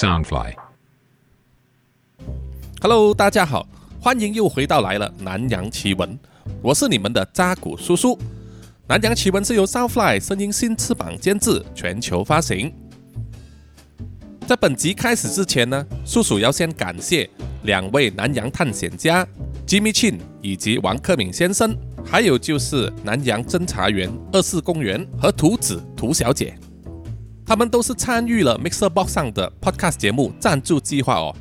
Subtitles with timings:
[0.00, 0.54] Soundfly。
[2.80, 3.68] Hello，大家好，
[4.00, 6.18] 欢迎又回到来了南洋奇闻，
[6.62, 8.18] 我是你们的扎古叔叔。
[8.88, 12.72] 南洋奇闻是由 Soundfly 声音新翅膀监制，全球发行。
[14.46, 17.28] 在本集开始之前呢，叔叔要先感谢
[17.64, 19.28] 两位南洋探险家
[19.66, 26.58] Jimmy Chin 以及王克敏先生，还有就是南洋侦查员二四公园和图子图小姐，
[27.50, 31.34] 他们都是参与了 Mixer Box 上的 Podcast 节目赞助计划哦。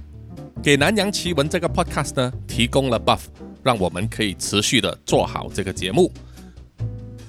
[0.64, 3.20] 给南洋奇闻这个 podcast 呢提供了 buff，
[3.62, 6.12] 让我们可以持续的做好这个节目。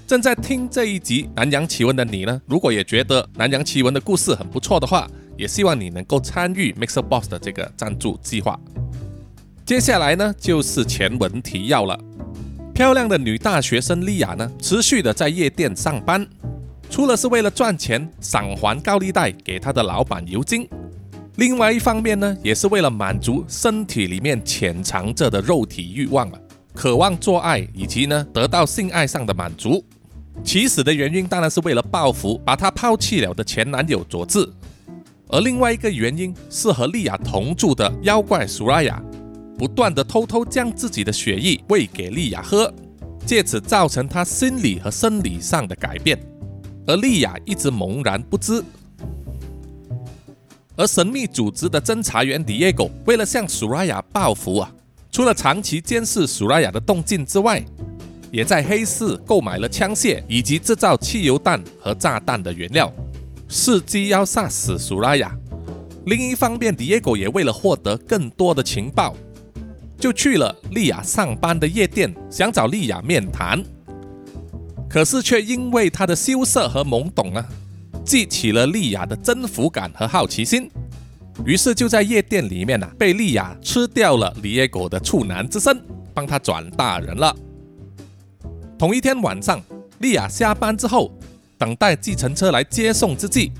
[0.06, 5.06] 正在听这一集南洋奇闻的你呢，如果也觉得南洋奇闻的故事很不错的话，
[5.36, 8.58] 也希望你能够参与 Mixer Box 的这个赞助计划。
[9.66, 12.00] 接下来呢就是前文提要了。
[12.72, 16.26] 漂亮的女大学生莉亚呢，持续的在夜店上班，
[16.90, 20.68] 除了是为了赚钱赏还高利贷给她的老板尤金。
[21.36, 26.38] 另外一方面呢，也是为了满足身体里面潜藏着的肉体欲望啊，
[26.74, 29.82] 渴望做爱以及呢得到性爱上的满足。
[30.42, 34.46] 起始的原因当然是为了报复把她抛弃了的前男友佐治，
[35.28, 39.00] 而另外一个原因是和莉亚同住的妖怪苏拉雅，
[39.56, 42.72] 不断的偷偷将自己的血液喂给莉亚喝，
[43.24, 46.18] 借此造成她心理和生理上的改变，
[46.90, 48.60] 而莉亚一直茫然不知。
[50.76, 54.72] 而神秘组织的侦查员 Diego 为了向苏拉雅报复啊，
[55.12, 57.64] 除了长期监视苏拉雅的动静之外，
[58.32, 62.92] 也在黑市购买了枪械以及制造汽油弹和炸弹的原料，
[63.48, 65.32] 伺机要杀死苏拉雅。
[66.06, 69.14] 另一方面，Diego 也为了获得更多的情报，
[69.96, 73.62] 就去了莉亚上班的夜店，想找莉亚面谈。
[74.90, 77.46] 可是却因为他的羞涩和懵懂啊，
[78.04, 80.68] 激起了莉亚的征服感和好奇心，
[81.46, 85.80] 于是就在夜店里面啊，被莉亚吃掉了里耶狗的处男之身，
[86.12, 87.34] 帮他转大人了。
[88.76, 89.62] 同一天晚上，
[90.00, 91.16] 莉亚下班之后，
[91.56, 93.52] 等待计程车来接送之际，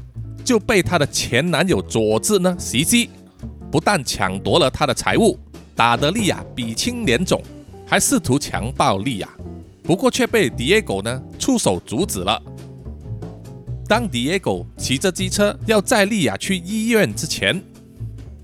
[0.45, 3.09] 就被她的前男友佐治呢袭击，
[3.71, 5.39] 不但抢夺了她的财物，
[5.77, 7.41] 打得莉亚鼻青脸肿，
[7.87, 9.29] 还试图强暴莉亚，
[9.91, 12.41] 不过却被 Diego 呢出手阻止了。
[13.89, 17.61] 当 Diego 骑着机车要载莉亚去医院之前，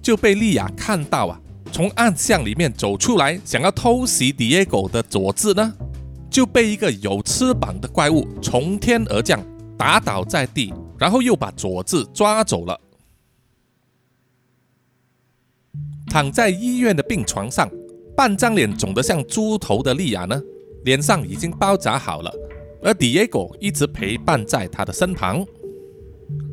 [0.02, 1.40] 就被莉亚看到啊，
[1.70, 5.72] 从暗巷里面走出来，想要偷袭 Diego 的佐治呢，
[6.28, 9.40] 就被一个有翅膀的怪物从天而降，
[9.78, 12.80] 打倒在地，然后又把佐治抓走了。
[16.08, 17.70] 躺在医院的病床上，
[18.16, 20.42] 半张脸肿得像猪头的莉亚呢，
[20.86, 22.32] 脸上已经包扎好了。
[22.82, 25.44] 而 Diego 一直陪伴在他的身旁。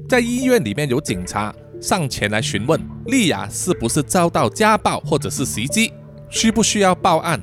[0.10, 5.94] 在医院里面有警察上前来询问莉亚是不是遭到家暴或者是袭击，
[6.30, 7.40] 需不需要报案。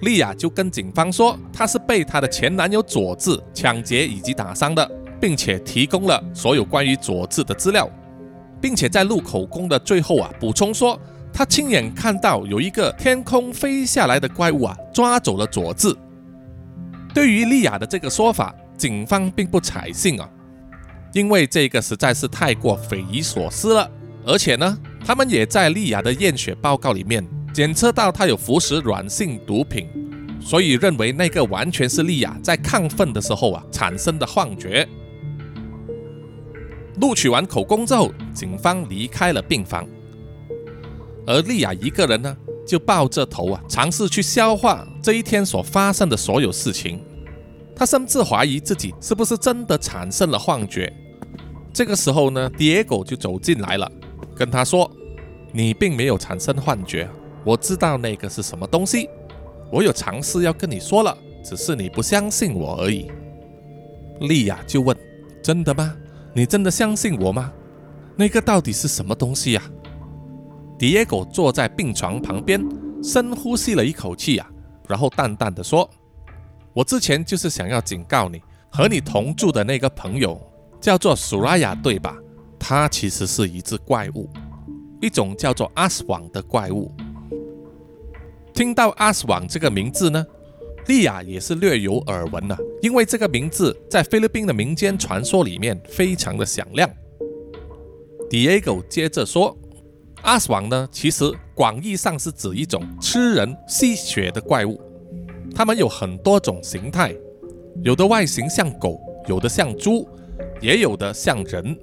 [0.00, 4.90] 莉亚就跟警方说，她是被她的前男友佐治抢劫以及打伤的，
[5.20, 7.90] 并且提供了所有关于佐治的资料，
[8.60, 10.98] 并且在录口供的最后啊补充说，
[11.36, 15.94] 他亲眼看到有一个天空飞下来的怪物啊抓走了佐治。
[17.12, 20.26] 对于莉亚的这个说法，警方并不采信啊，
[21.12, 23.90] 因为这个实在是太过匪夷所思了。
[24.24, 27.22] 而且呢，他们也在莉亚的验血报告里面
[27.52, 29.86] 检测到她有服食软性毒品，
[30.40, 34.88] 所以认为那个完全是莉亚在亢奋的时候啊产生的幻觉。
[36.98, 39.86] 录取完口供之后，警方离开了病房，
[41.26, 42.36] 而莉亚一个人呢？
[42.66, 47.00] 就抱着头啊，尝试去消化这一天所发生的所有事情。
[47.76, 50.92] 他甚至怀疑自己是不是真的产生了幻觉。
[51.72, 53.88] 这个时候呢叠狗就走进来了，
[54.34, 54.90] 跟他说
[55.52, 57.08] ：“你并没有产生幻觉，
[57.44, 59.08] 我知道那个是什么东西。
[59.70, 63.10] 我有尝试要跟你说了，只是你不相信我而已。”
[64.22, 64.96] 莉亚就问
[65.40, 65.94] ：“真的吗？
[66.34, 67.52] 你真的相信我吗？
[68.16, 69.62] 那个到底是什么东西呀？”
[70.78, 72.62] Diego 坐在病床旁边，
[73.02, 74.46] 深呼吸了一口气啊，
[74.86, 75.88] 然后淡淡的说
[76.74, 80.38] ：“我之前就是想要警告你，和你同住的那个朋友
[80.78, 82.14] 叫做苏拉雅，对吧？
[82.58, 84.28] 他其实是一只怪物，
[85.00, 86.92] 一种叫做阿斯网的怪物。
[88.52, 90.26] 听到阿斯网这个名字呢，
[90.88, 96.86] 莉亚也是略有耳闻呐，因为这个名字在菲律宾的民间传说里面非常的响亮。
[98.28, 99.56] Diego 接着说。
[100.22, 101.24] 阿斯王呢，其实
[101.54, 104.80] 广义上是指一种吃人吸血的怪物。
[105.54, 107.14] 它们有很多种形态，
[107.82, 110.08] 有的外形像狗，有的像猪，
[110.60, 111.76] 也有的像人。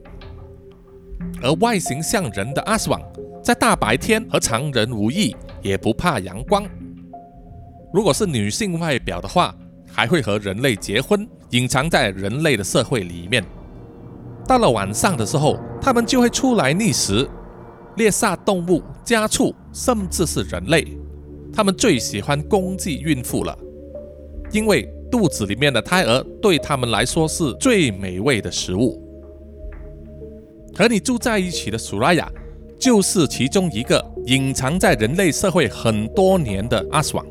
[1.41, 3.01] 而外形像人的阿斯旺，
[3.41, 6.65] 在大白天和常人无异，也不怕阳光。
[7.94, 9.56] 如果是女性外表的话，
[9.88, 13.44] 还会和人类结婚，隐藏在人类的社会里面。
[14.45, 17.27] 到了晚上的时候，他们就会出来觅食，
[17.95, 20.87] 猎杀动物、家畜，甚至是人类。
[21.53, 23.57] 他们最喜欢攻击孕妇了，
[24.51, 28.99] 因为肚子里面的胎儿对他们来说是最美味的食物。
[30.75, 32.27] 和你住在一起的苏拉雅，
[32.79, 37.23] 就是其中一个隐藏在人类社会很多年的阿斯旺。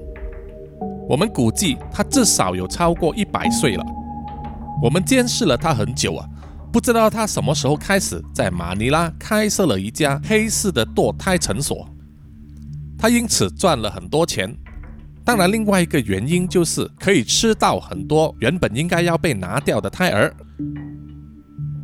[1.08, 3.84] 我们估计他至少有超过一百岁了。
[4.80, 6.24] 我们监视了他很久啊，
[6.72, 11.86] 不知道他什么时候开始在马尼拉开设了一家黑市的堕胎诊所。
[12.96, 14.56] 他因此赚了很多钱。
[15.24, 20.34] 当然，另外一个原因就是可以吃到很多原本应该要被拿掉的胎儿。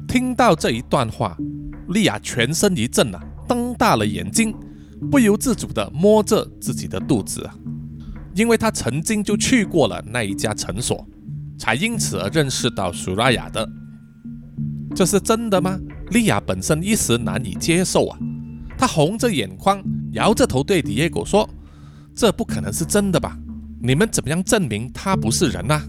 [0.08, 1.36] 听到这一段话，
[1.88, 4.54] 莉亚全身一震啊，瞪大了眼睛，
[5.10, 7.54] 不由自主地摸着自己的肚子啊。
[8.34, 11.06] 因为他曾经就去过了那一家诊所，
[11.58, 13.68] 才因此而认识到苏拉雅的。
[14.98, 15.78] 这是真的吗？
[16.10, 18.18] 莉亚本身一时难以接受啊，
[18.76, 19.80] 她红着眼眶，
[20.10, 21.48] 摇着头对迪耶狗说
[22.16, 23.38] ：“这不可能是真的吧？
[23.80, 25.80] 你们怎么样证明他不是人呢？”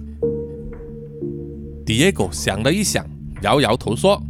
[1.87, 3.03] 迪耶狗想了一想，
[3.41, 4.21] 摇摇头说：“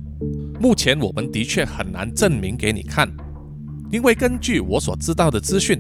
[0.62, 3.12] 目前我们的确很难证明给你看，
[3.92, 5.78] 因为根据我所知道的资讯。”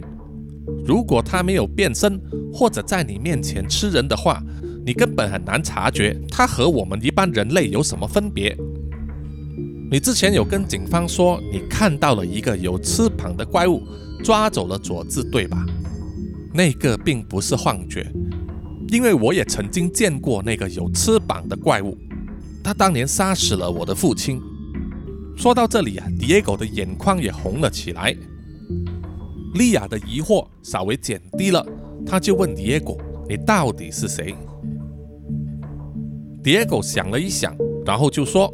[0.85, 4.43] 如果他没有变身，或者在你面前吃人的话，
[4.85, 8.53] 你根本很难察觉他和我们一般人类有什么分别。
[9.91, 13.81] 你之前有跟警方说你看到了一个有翅膀的怪物
[14.23, 15.65] 抓走了佐治，对吧？
[16.53, 18.05] 那个并不是幻觉，
[18.89, 21.97] 因为我也曾经见过那个有翅膀的怪物，
[22.63, 24.39] 他当年杀死了我的父亲。
[25.35, 28.15] 说到这里啊，迪耶狗的眼眶也红了起来。
[29.55, 31.65] 莉亚的疑惑稍微减低了，
[32.05, 32.95] 他就问迪耶狗
[33.27, 34.35] ：“你到底是谁？”
[36.43, 37.55] 迪耶狗想了一想，
[37.85, 38.53] 然后就说：“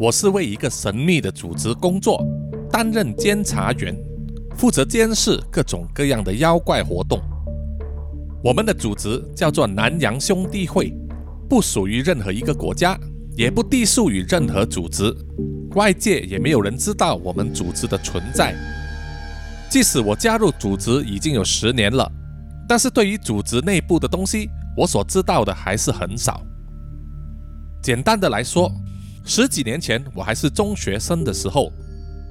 [0.00, 2.26] 我是为一个神秘的组织工作，
[2.70, 3.94] 担任监察员，
[4.56, 7.20] 负责监视各种各样的妖怪活动。
[8.42, 10.90] 我们的组织叫做南洋兄弟会，
[11.50, 12.98] 不属于任何一个国家，
[13.36, 15.14] 也不隶属于任何组织，
[15.74, 18.54] 外界也没有人知道我们组织的存在。”
[19.68, 22.10] 即使我加入组织已经有十年了，
[22.66, 26.40] 但是对于组织内部的东西，我所知道的还是很少。
[27.82, 28.72] 简单的来说，
[29.32, 31.72] 十几年前我还是中学生的时候，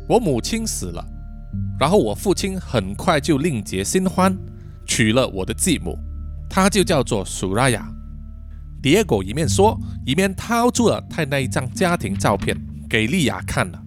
[0.06, 1.02] 我母亲死了，
[1.80, 4.38] 然后我父亲很快就另结新欢，
[4.86, 5.98] 娶了我的继母，
[6.50, 7.90] 她就叫做苏拉雅。
[8.82, 12.54] 蝶狗一面说，一面掏出了他那一张家庭照片
[12.90, 13.82] 给莉亚看了。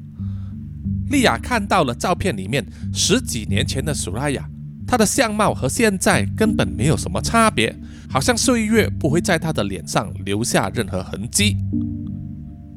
[1.10, 4.48] 莉亚看到了照片里面十几年前的苏拉雅，
[4.86, 7.78] 她的相貌和现在根本没有什么差别，
[8.08, 11.58] 好像岁月不会在她的脸上留下任何痕迹。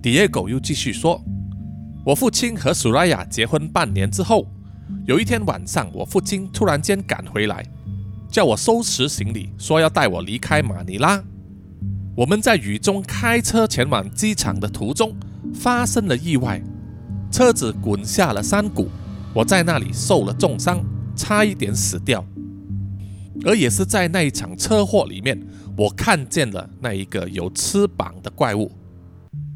[0.05, 1.19] 迪耶狗又继续说
[2.05, 4.45] ：“我父亲和苏拉雅结婚半年之后，
[5.07, 7.65] 有一天晚上，我父亲突然间赶回来，
[8.29, 11.23] 叫我收拾行李，说要带我离开马尼拉。
[12.15, 15.11] 我们在雨中开车前往机场的途中，
[15.55, 16.61] 发生了意外。”
[17.33, 18.87] 车子滚下了山谷，
[19.33, 22.23] 我在那里受了重伤，差一点死掉。
[23.43, 25.35] 而也是在那一场车祸里面，
[25.75, 28.71] 我看见了那一个有翅膀的怪物。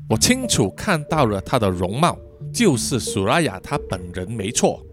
[0.10, 2.18] 我清楚看到了他的容貌，
[2.52, 4.84] 就是苏拉雅他本人没错，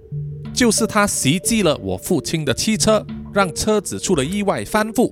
[0.52, 5.10] 就是他袭击了我父亲的汽车，让车子出了意外翻覆，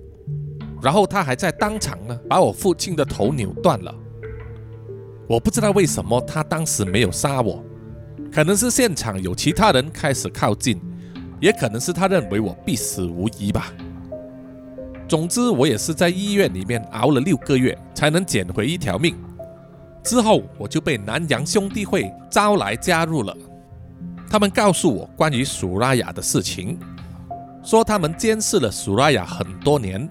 [0.82, 3.94] 然后他还在当场呢把我父亲的头扭断了。
[5.26, 7.64] 我不知道为什么他当时没有杀我，
[8.30, 10.78] 可能是现场有其他人开始靠近，
[11.40, 13.72] 也可能是他认为我必死无疑吧。
[15.08, 19.16] 总之，我也是在医院里面熬了六个月才能捡回一条命。
[20.04, 23.36] 之后，我就被南洋兄弟会招来加入了。
[24.30, 26.78] 他们告诉我关于苏拉雅的事情，
[27.62, 30.08] 说他们监视了苏拉雅很多年，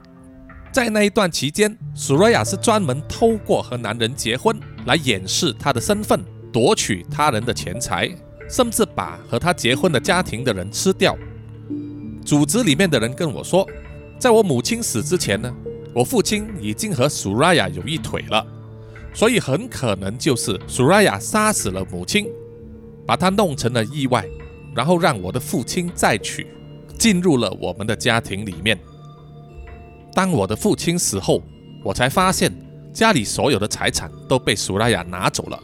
[0.71, 4.59] 在那一段期间，苏拉雅是专门偷过和男人结婚。
[4.85, 6.21] 来掩饰他的身份，
[6.51, 8.09] 夺取他人的钱财，
[8.49, 11.15] 甚至把和他结婚的家庭的人吃掉。
[12.25, 13.65] 组织里面的人跟我说，
[14.19, 15.49] 在我母亲死之前呢，
[15.95, 18.45] 我父亲已经和苏拉雅有一腿了，
[19.13, 22.27] 所以很可能就是苏拉雅杀死了母亲，
[23.05, 24.25] 把她弄成了意外，
[24.75, 26.47] 然后让我的父亲再娶，
[26.97, 28.77] 进入了我们的家庭里面。
[30.13, 31.41] 当我的父亲死后，
[31.83, 32.51] 我才发现。
[32.93, 35.59] 家里所有的财产都被苏拉雅拿走了，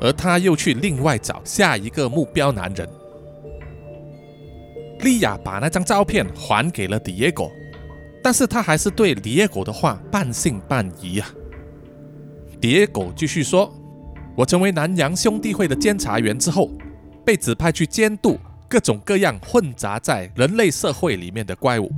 [0.00, 2.88] 而他又去另外找下一个目标男人。
[5.00, 7.52] 莉亚把那张照片还给了迪耶狗，
[8.22, 11.28] 但是他还是对迪耶狗的话半信半疑啊。
[12.62, 13.74] 迪耶狗继续说
[14.38, 16.70] ：“我成为南洋兄弟会的监察员之后，
[17.24, 18.38] 被指派去监督
[18.68, 21.90] 各种各样混杂在人类社会里面的怪物，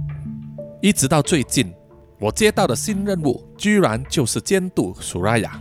[0.80, 1.70] 一直到最近，
[2.18, 5.60] 我接到的新任务居然就是监督苏拉雅。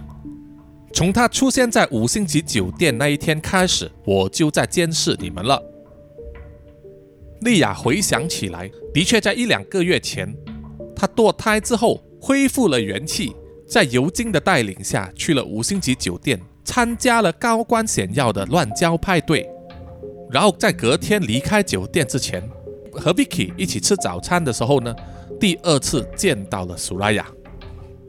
[0.93, 5.61] 从他出现在五星级酒店那一天开始，我就在监视你们了。”
[7.43, 10.33] 莉亚回想起来，的确在一两个月前，
[10.95, 13.35] 她堕胎之后恢复了元气，
[13.73, 19.49] 在尤金的带领下去了五星级酒店，参加了高官显要的乱交派对，
[20.29, 22.47] 然后在隔天离开酒店之前，
[22.91, 24.95] 和 Vicky 一起吃早餐的时候呢，
[25.39, 27.25] 第二次见到了苏拉雅，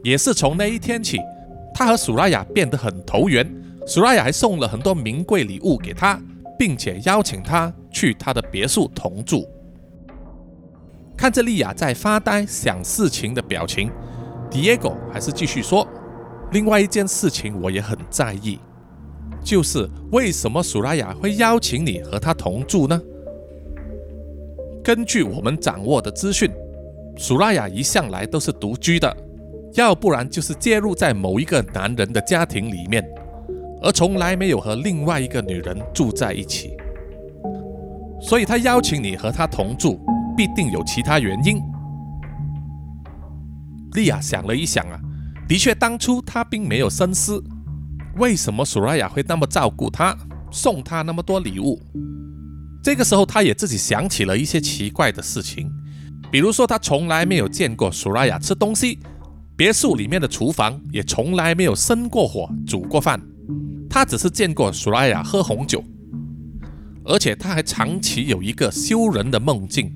[0.03, 1.17] 也是从那一天起，
[1.73, 3.51] 他和苏拉雅变得很投缘，
[3.87, 6.21] 苏拉雅还送了很多名贵礼物给他。
[6.57, 9.45] 并且邀请他去他的别墅同住。
[11.17, 13.91] 看着莉亚在发呆想事情的表情
[14.55, 15.85] ，Diego 还是继续说
[16.53, 18.57] ：“另外一件事情我也很在意，
[19.43, 23.01] 就是为什么苏拉雅会邀请你和他同住呢？
[24.81, 26.49] 根据我们掌握的资讯，
[27.17, 29.13] 苏拉雅一向来都是独居的，
[29.73, 33.05] 要不然就是介入在某一个男人的家庭里面。”
[33.81, 36.75] 而从来没有和另外一个女人住在一起，
[38.19, 39.99] 所以他邀请你和他同住，
[40.35, 41.61] 必定有其他原因。
[43.95, 44.99] 莉亚想了一想啊，
[45.47, 47.43] 的确，当初他并没有深思，
[48.17, 50.15] 为什么苏拉雅会那么照顾他，
[50.51, 51.81] 送他那么多礼物。
[52.83, 55.71] 这个时候，他也自己想起了一些奇怪的事情，
[56.29, 58.99] 比如说他从来没有见过苏拉雅吃东西，
[59.55, 63.19] 别墅里面的厨房也从来没有生过火煮过饭。
[63.89, 65.81] 他只是见过苏拉雅喝红酒，
[67.05, 69.91] 而且他还长期有一个羞人的梦境，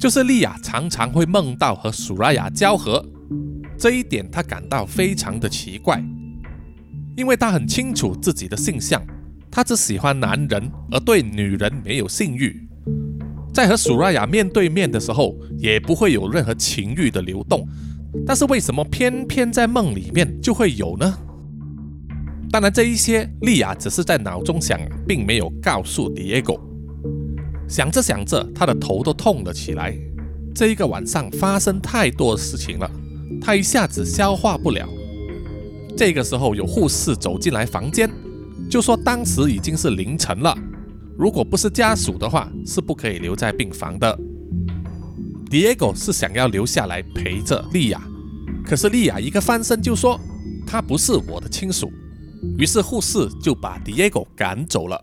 [0.00, 3.04] 就是莉亚常常会梦到和苏拉雅交合。
[3.82, 6.00] 这一点他感到非常的奇怪，
[7.16, 9.02] 因为他很清楚自己的性向，
[9.50, 12.64] 他只喜欢男人，而对女人没有性欲。
[13.52, 17.66] 在和苏拉雅面对面的时候，也不会有任何情欲的流动，
[18.24, 21.18] 但是为什么偏偏在梦里面就会有呢？
[22.52, 26.60] 当然，这一些莉亚只是在脑中想，并没有告诉 Diego。
[27.68, 29.92] 想着想着，他的头都痛了起来。
[30.54, 32.88] 这一个晚上发生太多事情了，
[33.42, 34.88] 他一下子消化不了。
[35.96, 38.08] 这个时候，有护士走进来房间，
[38.70, 40.56] 就说当时已经是凌晨了，
[41.18, 44.18] 如果不是家属的话，是不可以留在病房的。
[45.50, 48.00] Diego 是想要留下来陪着莉亚，
[48.64, 50.18] 可是莉亚一个翻身就说
[50.66, 51.92] ：“他不是我的亲属。”
[52.56, 54.98] 于是护士就把 Diego 赶走了，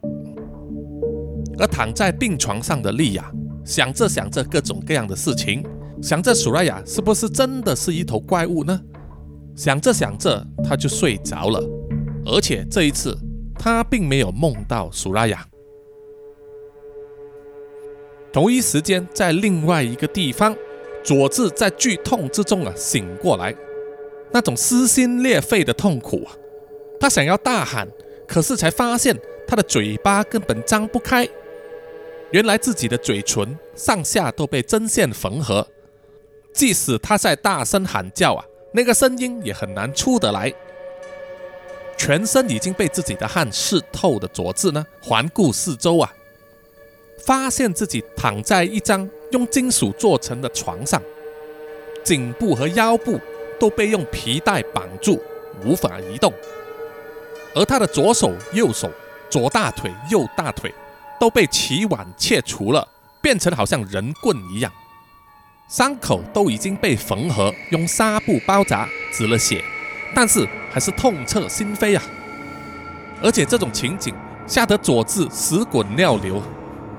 [1.57, 3.31] 而躺在病床上的莉亚
[3.63, 5.63] 想着想着各种各样的事情，
[6.01, 8.81] 想着苏拉雅是不是真的是一头怪物呢？
[9.55, 11.61] 想着想着，他就睡着了，
[12.25, 13.17] 而且这一次
[13.57, 15.45] 他并没有梦到苏拉雅。
[18.31, 20.55] 同一时间，在另外一个地方，
[21.03, 23.53] 佐治在剧痛之中啊醒过来，
[24.31, 26.31] 那种撕心裂肺的痛苦啊！
[26.99, 27.87] 他想要大喊，
[28.27, 31.27] 可是才发现他的嘴巴根本张不开。
[32.31, 35.67] 原来自己的嘴唇上下都被针线缝合，
[36.53, 40.53] 即使他在大声喊叫啊，那个声音也很难出得来。
[41.97, 46.13] 全身已经被自己的汗湿透的佐治呢，环顾四周啊，
[47.25, 51.01] 发现自己躺在一张用金属做成的床上，
[52.03, 53.19] 颈部和腰部
[53.59, 55.21] 都被用皮带绑住，
[55.65, 56.33] 无法移动。
[57.53, 58.89] 而他的左手、右手、
[59.29, 60.73] 左大腿、右大腿
[61.19, 62.87] 都被起碗切除了，
[63.21, 64.71] 变成好像人棍一样，
[65.69, 69.63] 伤口都已经被缝合，用纱布包扎，止了血，
[70.15, 72.01] 但是还是痛彻心扉啊！
[73.21, 74.11] 而且这种情景
[74.47, 76.41] 吓得佐治屎滚尿流，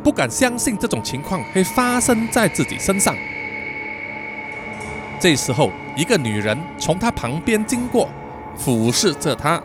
[0.05, 3.13] 不敢相信这种情况会发生在自己身上。
[5.19, 8.09] 这时候，一个女人从他旁边经过，
[8.57, 9.61] 俯视着他。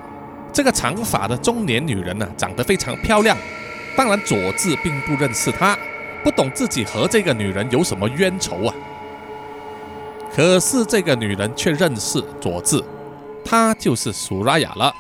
[0.52, 3.38] 这个长发的中年女人呢，长得非常漂亮。
[3.96, 5.78] 当然，佐治并不认识她，
[6.24, 8.74] 不懂自己和这个女人有什么冤仇啊。
[10.36, 12.84] 可是这个女人却认识佐治，
[13.46, 14.94] 她就是苏拉雅了。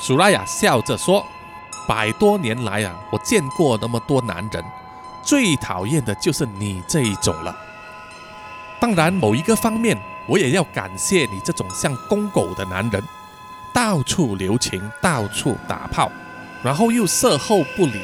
[0.00, 1.22] 苏拉雅笑着说
[1.86, 4.64] ：“百多年来啊，我见过那么多男人，
[5.22, 7.54] 最讨厌的就是你这一种了。
[8.80, 13.02] 当然，某一个方面，我也要感谢你这种像公狗的男人。”
[13.74, 16.10] 到处留情，到处打炮，
[16.64, 18.00] 然后又色后不理。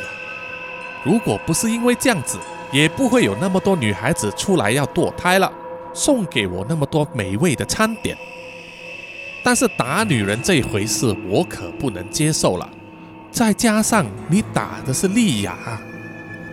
[1.03, 2.39] 如果不是因为这样子，
[2.71, 5.51] 也不会有那么多女孩子出来要堕胎了，
[5.95, 8.15] 送给我那么多美味的餐点。
[9.43, 12.69] 但是打女人这回事，我可不能接受了。
[13.31, 15.57] 再加上你打的是丽雅，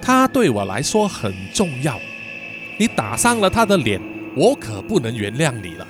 [0.01, 2.00] 她对我来说很重要。
[2.77, 4.01] 你打伤了她的脸，
[4.36, 5.88] 我可不能原谅你了。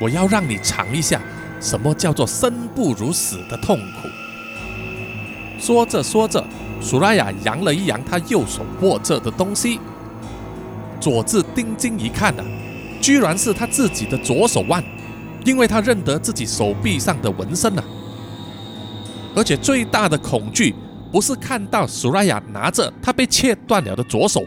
[0.00, 1.20] 我要让你尝一下
[1.60, 4.08] 什么叫做生不如死的痛苦。
[5.58, 6.44] 说着说着，
[6.80, 9.78] 苏拉雅扬了一扬她右手握着的东西，
[11.00, 12.44] 佐治定睛一看呢，
[13.00, 14.84] 居然是他自己的左手腕。
[15.46, 17.82] 因为他认得自己手臂上的纹身啊，
[19.34, 20.74] 而且最大的恐惧
[21.10, 24.44] 不是看到苏拉雅拿着他被切断了的左手，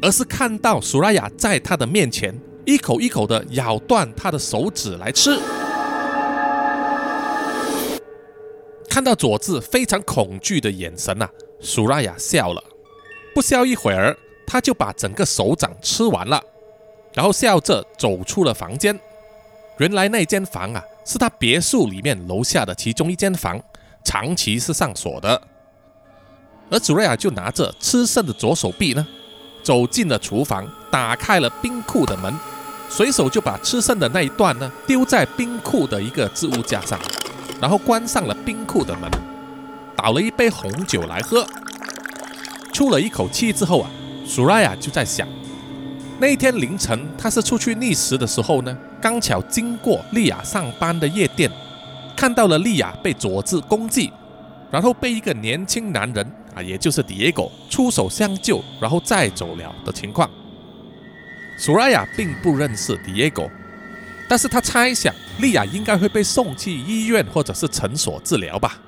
[0.00, 2.32] 而是看到苏拉雅在他的面前
[2.64, 5.36] 一口一口的咬断他的手指来吃。
[8.88, 11.28] 看到佐治非常恐惧的眼神啊，
[11.58, 12.62] 苏拉雅笑了，
[13.34, 14.16] 不消一会儿，
[14.50, 16.42] 他就把整个手掌吃完了，
[17.14, 18.98] 然后笑着走出了房间。
[19.78, 23.62] 原来那间房啊，是他别墅里面楼下的其中一间房，
[24.02, 25.40] 长期是上锁的。
[26.68, 29.06] 而祖瑞亚就拿着吃剩的左手臂呢，
[29.62, 32.34] 走进了厨房，打开了冰库的门，
[32.88, 36.98] 随手就把吃剩的那一段呢丢在冰库的一个置物架上，
[37.60, 39.08] 然后关上了冰库的门，
[39.96, 41.46] 倒了一杯红酒来喝。
[42.72, 43.90] 出了一口气之后啊，
[44.30, 45.26] 苏瑞亚就在想。
[46.20, 51.50] 那一天凌晨，他是出去觅食的时候呢，刚巧经过莉亚上班的夜店，
[52.16, 54.12] 看到了莉亚被佐治攻击，
[54.70, 60.30] 然后被一个年轻男人啊，也就是 Diego 出手相救，然后再走了的情况。
[61.58, 63.50] 苏拉雅并不认识 Diego，
[64.28, 68.78] 但是他猜想莉亚应该会被送去医院或者是诊所治疗吧，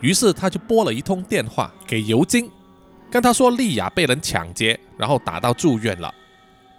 [0.00, 2.50] 于是他就拨了一通电话给尤金，
[3.10, 6.12] 跟他说莉亚被人抢劫，然后打到住院了。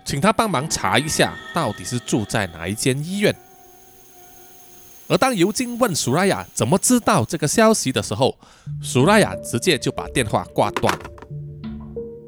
[0.06, 3.36] 请他帮忙查一下，到底是住在哪一间医院。
[5.10, 8.38] 而当尤金问苏拉雅怎么知道这个消息的时候，
[8.82, 10.98] 苏拉雅直接就把电话挂断。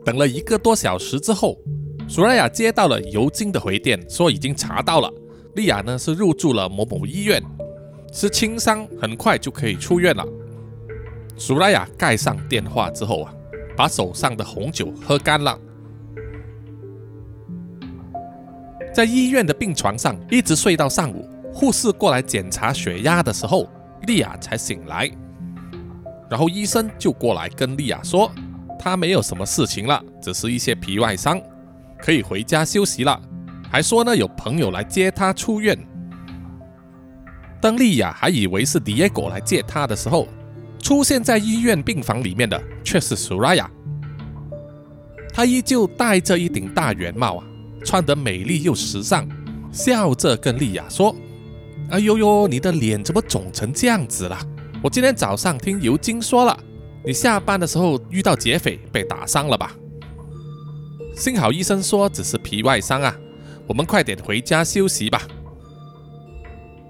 [0.06, 1.58] 等了一个多小时之后，
[2.08, 5.12] 苏拉雅接到了尤金的回电，说已经查到了，
[5.56, 7.44] 莉亚呢是入住了某某医院，
[8.14, 10.26] 是轻伤，很快就可以出院了。
[11.38, 13.34] 苏拉雅盖上电话之后啊，
[13.80, 15.58] 把手上的红酒喝干了。
[18.94, 23.70] 在医院的病床上一直睡到上午，护士过来检查血压的时候，
[24.02, 25.10] 莉亚才醒来。
[26.30, 28.30] 然后医生就过来跟莉亚说，
[28.78, 31.42] 她没有什么事情了，只是一些皮外伤，
[32.00, 33.18] 可以回家休息了。
[33.72, 35.80] 还说呢，有朋友来接她出院。
[37.62, 40.28] 当莉亚还以为是迪耶果来接她的时候，
[40.82, 43.70] 出现在医院病房里面的却是苏拉雅。
[45.32, 47.46] 她依旧戴着一顶大圆帽啊。
[47.86, 49.26] 穿得美丽又时尚，
[49.72, 51.16] 笑着跟丽亚说
[51.92, 54.38] ：“哎呦呦，你的脸怎么肿成这样子了？
[54.84, 56.60] 我今天早上听尤金说了，
[57.06, 59.72] 你下班的时候遇到劫匪被打伤了吧？
[61.16, 63.16] 幸好医生说只是皮外伤啊，
[63.66, 65.22] 我们快点回家休息吧。”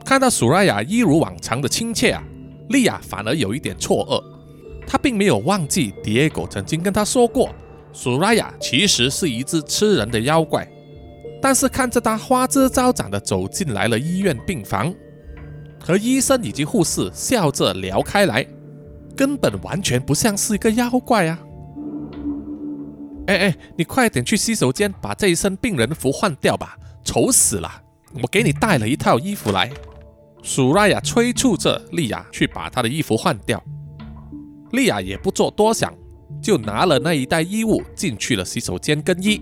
[0.04, 2.24] 看到苏拉雅一如往常的亲切啊，
[2.70, 4.38] 丽亚反而有一点错愕，
[4.91, 7.54] 他并没有忘记迪耶狗曾经跟他说过，
[7.93, 10.67] 苏拉雅其实是一只吃人的妖怪。
[11.39, 14.91] 但是看着他花枝招展地走进来了医院病房，
[15.80, 18.43] 和医生以及护士笑着聊开来，
[19.15, 21.39] 根本完全不像是一个妖怪啊！
[23.28, 27.71] 哎哎，你快点去洗手间把这一身病人服换掉吧，丑死了！
[28.23, 29.71] 我给你带了一套衣服来。
[30.41, 33.63] 苏拉雅催促着莉亚去把她的衣服换掉，
[34.71, 35.93] 莉亚也不做多想，
[36.41, 39.41] 就拿了那一袋衣物进去了洗手间更衣。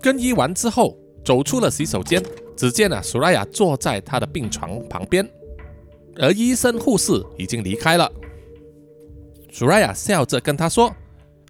[0.00, 0.96] 更衣完之后。
[1.24, 2.22] 走出了洗手间，
[2.56, 5.28] 只见啊，苏拉雅坐在他的病床旁边，
[6.16, 8.10] 而医生护士已经离开了。
[9.52, 10.90] 苏拉雅笑着跟他说：“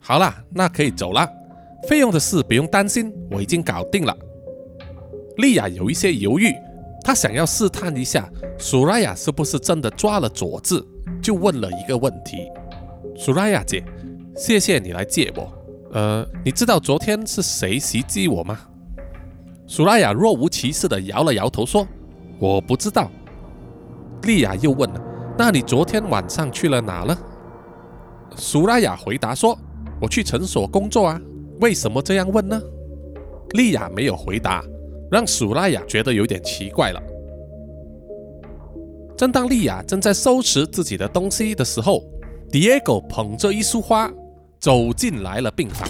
[0.02, 1.28] 好了，那可以走了，
[1.88, 4.16] 费用的事不用担心，我已经搞定了。”
[5.36, 6.52] 莉亚有一些犹豫，
[7.04, 10.84] 她想要试探一下苏拉雅是不是真的抓了佐治，
[11.22, 12.38] 就问了一个问题
[13.20, 13.84] ：“苏拉雅姐，
[14.36, 15.52] 谢谢你来接我。
[15.92, 18.60] 呃，你知道昨天是谁袭击我吗？”
[19.66, 21.84] 苏拉雅若无其事地摇了摇头，说
[22.38, 23.10] ：“我不知道。”
[24.22, 24.88] 莉亚又问
[25.36, 27.18] ：“那你昨天晚上去了哪了？”
[28.38, 29.58] 苏拉雅回答说
[30.00, 31.20] ：“我去诊所工作啊。”
[31.60, 32.62] 为什么这样问呢？
[33.50, 34.64] 莉亚没有回答，
[35.10, 37.02] 让苏拉雅觉得有点奇怪了。
[39.16, 42.04] 正当莉亚正在收拾自己的东西的时候
[42.50, 44.10] ，Diego 捧着一束花
[44.58, 45.88] 走进来了病房。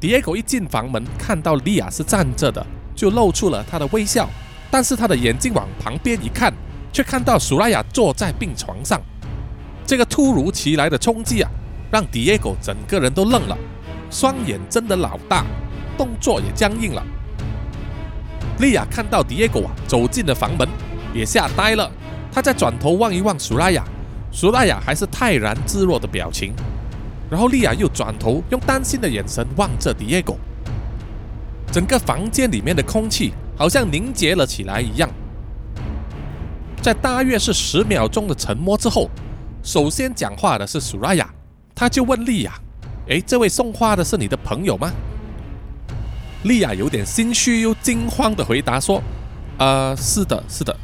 [0.00, 2.64] Diego 一进房门，看到莉亚是站着的，
[2.94, 4.28] 就露出了他的微笑。
[4.70, 6.52] 但是他的眼睛往旁边一看，
[6.92, 9.00] 却看到苏拉雅坐在病床上。
[9.86, 11.50] 这个突如其来的冲击啊，
[11.90, 13.56] 让 Diego 整个人都愣了，
[14.10, 15.46] 双眼睁得老大，
[15.96, 17.02] 动作也僵硬了。
[18.60, 20.68] 莉亚看到 Diego 啊走进了房门，
[21.14, 21.90] 也吓呆了。
[22.30, 23.82] 他再转头望一望苏拉雅，
[24.30, 26.52] 苏拉雅还是泰然自若的表情。
[27.30, 30.36] 然后莉亚又转头用担心的眼神望着 Diego，
[31.70, 35.10] 整个房间里面的空气好像凝结了起来一样。
[36.80, 39.10] 在大约是十秒钟的沉默之后，
[39.62, 41.28] 首先讲话的是苏拉雅，
[41.74, 42.54] 他就问莉亚
[43.08, 44.90] ：“诶，这位送花的是你的朋友吗？”
[46.44, 49.02] 莉亚有点心虚又惊慌的回答说
[49.58, 50.74] ：“呃，是的，是的。”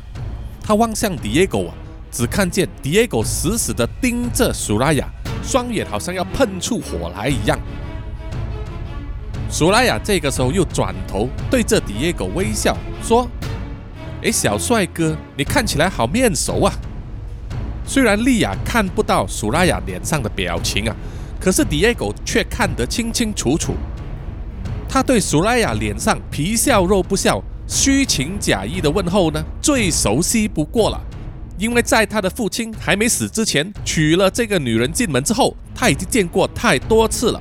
[0.61, 1.75] 他望向 Diego 啊，
[2.15, 5.05] 只看见 Diego 死死的盯着苏拉雅。
[5.43, 7.59] 双眼好像要喷出火来一样。
[9.51, 13.29] 苏拉雅这个时候又转头对着迪耶狗微笑说
[14.23, 16.73] ：“哎，小帅哥，你看起来好面熟啊。”
[17.85, 20.97] 虽然莉亚看不到苏拉雅脸上的表情啊，
[21.39, 23.75] 可是迪耶狗却看得清清楚楚。
[24.89, 30.99] 他对苏拉雅脸上皮笑肉不笑、虚情假意的问候呢，最熟悉不过了。
[31.65, 37.41] 因为在他的父亲还没死之前，娶了这个女人进门之后，他已经见过太多次了。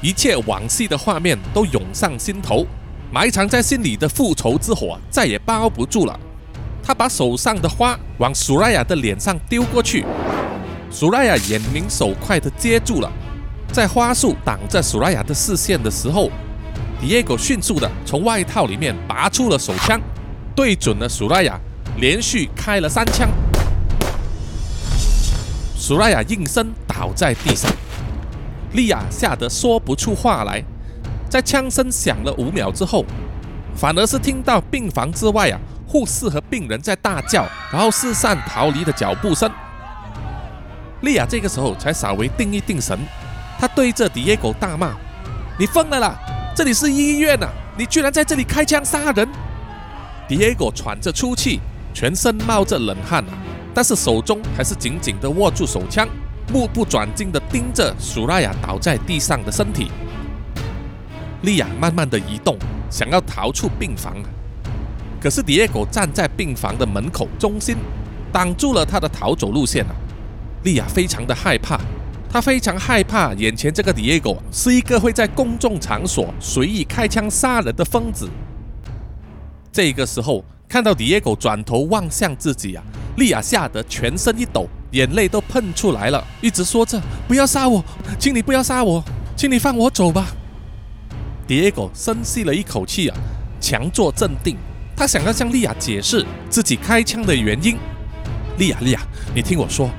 [0.00, 2.66] 一切往昔的画面都涌上心头，
[3.12, 6.18] 埋藏在心里的复仇之火再也包不住了。
[6.82, 10.06] 他把手上的花往苏拉雅的脸上丢过去，
[10.90, 13.12] 苏拉雅眼明手快地接住了。
[13.70, 16.30] 在花束挡在苏拉雅的视线的时候，
[16.98, 20.00] 迪耶狗迅速地从外套里面拔出了手枪，
[20.56, 21.60] 对准了苏拉雅。
[22.00, 23.28] 连续开了三枪，
[25.76, 27.70] 苏拉雅应声倒在地上。
[28.72, 30.64] 莉亚吓得说不出话来。
[31.28, 33.04] 在枪声响了五秒之后，
[33.76, 39.52] 反而是听到病房之外啊，护士和病人在大叫，然后四散逃离的脚步声。
[41.02, 42.98] 莉亚这个时候才稍微定一定神，
[43.58, 44.94] 她对着迪耶狗大骂
[45.60, 46.18] ：“你疯了啦！
[46.56, 49.28] 这里是医院呐，你居然在这里开枪杀人！”
[50.26, 51.60] 迪耶狗喘着粗气。
[51.92, 53.32] 全身冒着冷汗啊，
[53.74, 56.08] 但是手中还是紧紧地握住手枪，
[56.52, 59.90] 目不转睛地盯着苏拉雅倒在地上的身体。
[61.42, 62.56] 莉亚慢慢地移动，
[62.90, 64.16] 想要逃出病房，
[65.20, 67.76] 可是迪耶狗站在病房的门口中心，
[68.32, 69.94] 挡住了他的逃走路线啊！
[70.64, 71.80] 莉亚非常的害怕，
[72.30, 78.28] 她非常害怕眼前这个迪耶狗是一个会在公众场所随意开枪杀人的疯子。
[79.72, 80.44] 这个时候。
[80.70, 82.84] 看到迪耶狗转头望向自己啊，
[83.16, 87.84] 莉亚吓得全身一抖，眼泪都喷出来了，一直说着：“不要杀我，
[88.20, 89.02] 请你不要杀我，
[89.36, 90.28] 请你放我走吧。”
[91.44, 93.16] 迪耶狗深吸了一口气啊，
[93.60, 94.56] 强作镇定，
[94.94, 97.76] 他想要向莉亚解释自己开枪的原因。
[98.56, 99.00] 莉亚，莉亚，
[99.34, 99.90] 你听我说，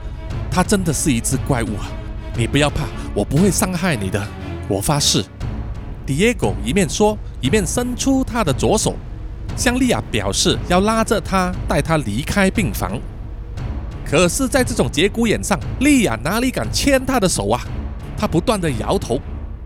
[0.49, 1.91] 他真的是一只怪物啊，
[2.37, 4.25] 你不要怕，我不会伤害你的，
[4.69, 5.21] 我发誓。
[6.05, 8.95] 迪耶狗一面说，一面伸出他的左手。
[9.55, 12.99] 向莉亚表示要拉着她带她离开病房，
[14.05, 17.61] 可是，在这种节骨眼上，莉亚哪里敢牵他的手啊？
[18.17, 19.19] 他不断的摇头，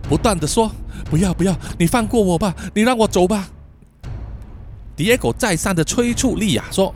[0.04, 0.72] 不断的说
[1.10, 3.50] ：“不要不要，你放过我吧，你让我走吧。”
[4.96, 6.94] 迪耶狗再三的催促莉亚说：“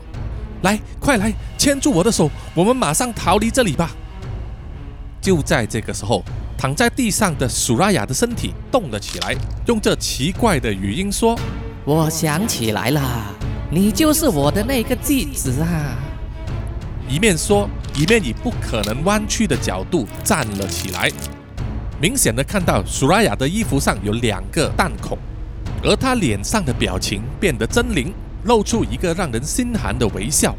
[0.64, 3.92] 来，快来，牵住我的手，我们马上逃离这里吧。”
[5.20, 6.24] 就在这个时候，
[6.58, 11.38] 躺在地上的苏拉雅的身体动了起来，用这奇怪的语音说。
[11.92, 13.02] 我想起来了，
[13.72, 15.98] 你就是我的那个继子啊！
[17.10, 21.12] 一面说，一面以不可能弯曲的角度站了起来，
[22.00, 25.18] 明显的看到苏拉雅的衣服上有两个弹孔，
[25.84, 30.56] 而他脸上的表情变得狰狞，露出一个让人心寒的微笑。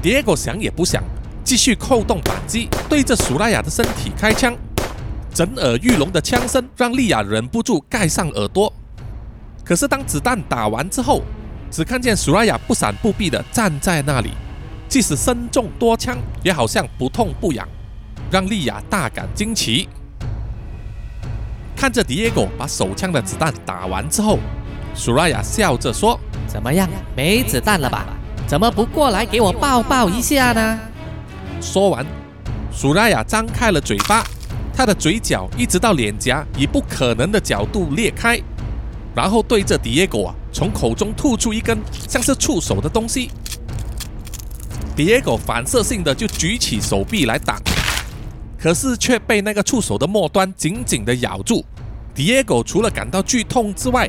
[0.00, 1.02] 迪戈想也不想，
[1.42, 4.56] 继续扣动扳机，对着苏拉雅的身体开枪，
[5.34, 8.72] 震耳欲聋的枪声让莉亚忍不住盖上耳朵。
[9.68, 11.22] 可是，当子弹打完之后，
[11.70, 14.30] 只看见苏拉雅不闪不避地站在那里，
[14.88, 17.68] 即使身中多枪，也好像不痛不痒，
[18.30, 19.86] 让莉亚大感惊奇。
[21.76, 24.38] 看着迪耶狗把手枪的子弹打完之后，
[24.94, 28.06] 苏拉雅笑着说：“怎么样，没子弹了吧？
[28.46, 30.80] 怎么不过来给我抱抱一下呢？”
[31.60, 32.06] 说完，
[32.72, 34.24] 苏拉雅张开了嘴巴，
[34.74, 38.40] 她的嘴角一直到脸颊以不可能的角度裂开。
[39.18, 41.76] 然后对着迪耶狗啊，从口中吐出一根
[42.08, 43.28] 像是触手的东西
[44.96, 47.60] ，Diego 反射性的就举起手臂来挡，
[48.56, 51.64] 可是却被那个触手的末端紧紧的咬住。
[52.14, 54.08] Diego 除了感到剧痛之外，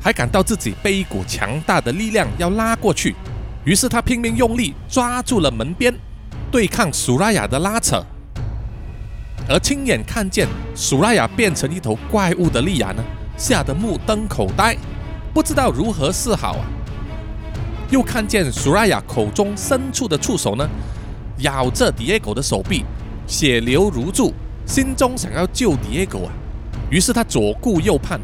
[0.00, 3.16] 还感到自己被一股强大的力量要拉过去，
[3.64, 5.92] 于是他拼命用力抓住了门边，
[6.52, 8.00] 对抗苏拉雅的拉扯。
[9.48, 13.02] 而亲眼看见苏拉雅变成一头怪物的利亚呢，
[13.36, 14.76] 吓得目瞪口呆，
[15.32, 16.64] 不知道如何是好啊！
[17.90, 20.68] 又看见苏拉雅口中伸出的触手呢，
[21.38, 22.84] 咬着 Diego 的手臂，
[23.26, 24.32] 血流如注，
[24.66, 26.32] 心中想要救 Diego 啊！
[26.90, 28.20] 于是他左顾右盼，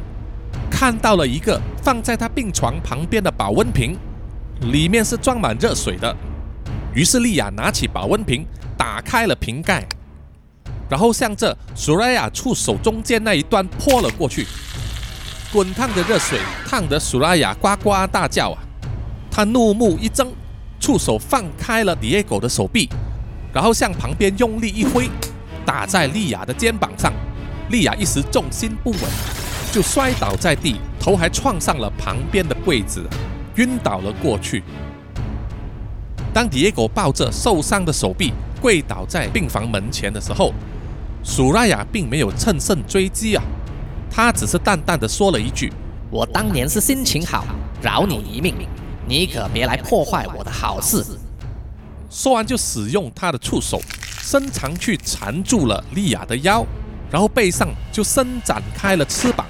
[0.70, 3.96] 看到了一个放在他病床旁边的保温瓶，
[4.61, 6.16] 里面是装满热水的。
[6.94, 8.46] 于是莉亚拿起保温瓶，
[8.77, 9.87] 打开了瓶盖。
[10.88, 14.44] 然后向着苏拉雅触手中间那一端泼了过去，
[15.53, 18.59] 滚烫的热水烫得苏拉雅呱呱大叫啊！
[19.33, 20.31] 他怒目一睁，
[20.79, 22.89] 触手放开了迪耶狗的手臂，
[23.53, 25.11] 然后向旁边用力一挥，
[25.67, 27.13] 打在莉亚的肩膀上。
[27.71, 29.01] 莉亚一时重心不稳，
[29.73, 33.03] 就摔倒在地，头还撞上了旁边的柜子，
[33.57, 34.63] 晕倒了过去。
[36.33, 40.53] 当迪耶狗抱着受伤的手臂跪倒在病房门前的时候，
[41.25, 43.43] 苏拉雅并没有趁胜追击啊，
[44.11, 45.73] 他只是淡淡的说了一句
[46.11, 47.44] ：“我当年是心情好，
[47.81, 48.55] 饶你一命，
[49.07, 51.05] 你可别来破坏我的好事。”
[52.11, 53.81] 说完就使用他的触手
[54.20, 56.66] 伸长去缠住了莉亚的腰，
[57.11, 59.46] 然后背上就伸展开了翅膀，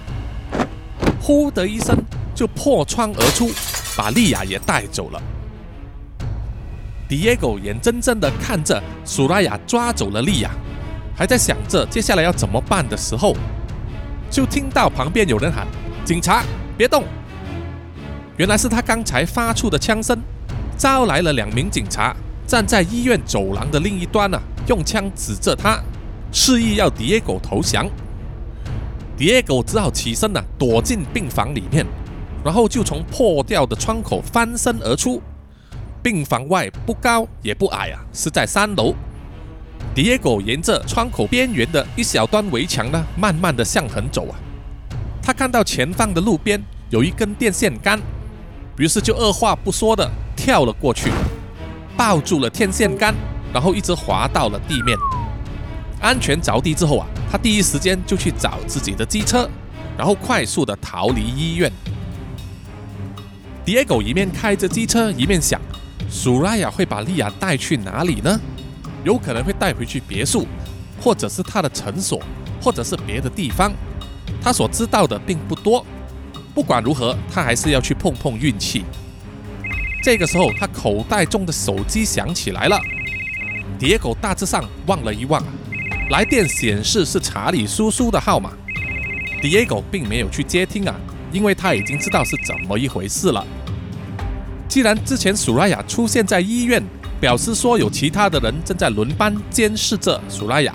[1.20, 1.96] 呼的一声
[2.34, 3.50] 就破窗而出，
[3.96, 5.22] 把莉亚也带走了。
[7.08, 10.50] 迪耶狗眼睁睁的看着苏拉雅抓走了莉亚。
[11.16, 13.36] 还在想着接下来要怎么办的时候，
[14.30, 15.66] 就听到旁边有人喊
[16.06, 16.44] ：“警察，
[16.78, 17.04] 别动！”
[18.38, 20.18] 原来是他刚才发出的枪声，
[20.78, 22.14] 招来了两名警察，
[22.46, 25.78] 站在医院走廊的另一端啊，用枪指着他，
[26.32, 27.86] 示意要迪耶狗投降。
[29.16, 31.84] 迪耶狗只好起身啊，躲进病房里面，
[32.42, 35.20] 然后就从破掉的窗口翻身而出。
[36.02, 38.94] 病房外不高也不矮啊，是在三楼。
[39.94, 44.38] 迪耶狗沿着窗口边缘的一小段围墙呢，慢慢的向横走啊。
[45.22, 48.00] 他看到前方的路边有一根电线杆，
[48.78, 51.10] 于是就二话不说的跳了过去，
[51.96, 53.14] 抱住了电线杆，
[53.52, 54.96] 然后一直滑到了地面。
[56.00, 59.48] 安全着地之后啊，他第一时间就去找自己的机车，
[59.98, 61.70] 然后快速的逃离医院。
[63.64, 65.60] 迪耶狗一面开着机车，一面想：
[66.08, 68.40] 苏拉雅会把莉亚带去哪里呢？
[69.04, 70.46] 有可能会带回去别墅，
[71.00, 72.20] 或者是他的诊所，
[72.60, 73.72] 或者是别的地方。
[74.42, 75.84] 他所知道的并不多。
[76.54, 78.84] 不管如何，他还是要去碰碰运气。
[80.02, 82.80] 这个时候，他口袋中的手机响起来了。
[83.78, 85.42] 蝶狗大致上望了一望，
[86.10, 88.50] 来电显示是查理叔叔的号码。
[89.40, 90.94] 蝶狗并没有去接听啊，
[91.32, 93.46] 因为他已经知道是怎么一回事了。
[94.68, 96.82] 既然之前苏拉雅出现在医院，
[97.20, 100.74] 表示说有其他的人正在轮班监视着苏拉雅，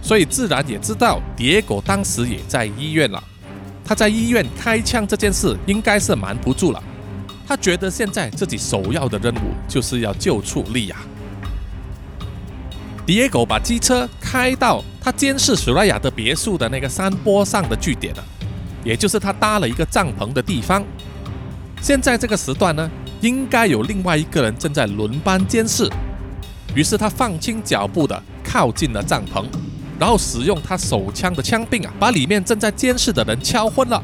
[0.00, 3.22] 所以自然也知道蝶狗当时也在医院了。
[3.84, 6.82] 他在医院开枪这件事应该是瞒不住了。
[7.46, 10.96] 他觉得现在自己首要的任务就是要救出莉亚。
[13.04, 18.24] 蝶狗把机车开到他监视苏拉雅的别墅的那个山坡上的据点了，
[18.84, 20.84] 也就是他搭了一个帐篷的地方。
[21.80, 22.88] 现在这个时段呢？
[23.22, 25.88] 应该有另外一个人正在轮班监视，
[26.74, 29.44] 于是他放轻脚步的靠近了帐篷，
[29.96, 34.02] 然后使用他手枪的枪柄啊，把里面正在监视的人敲昏了，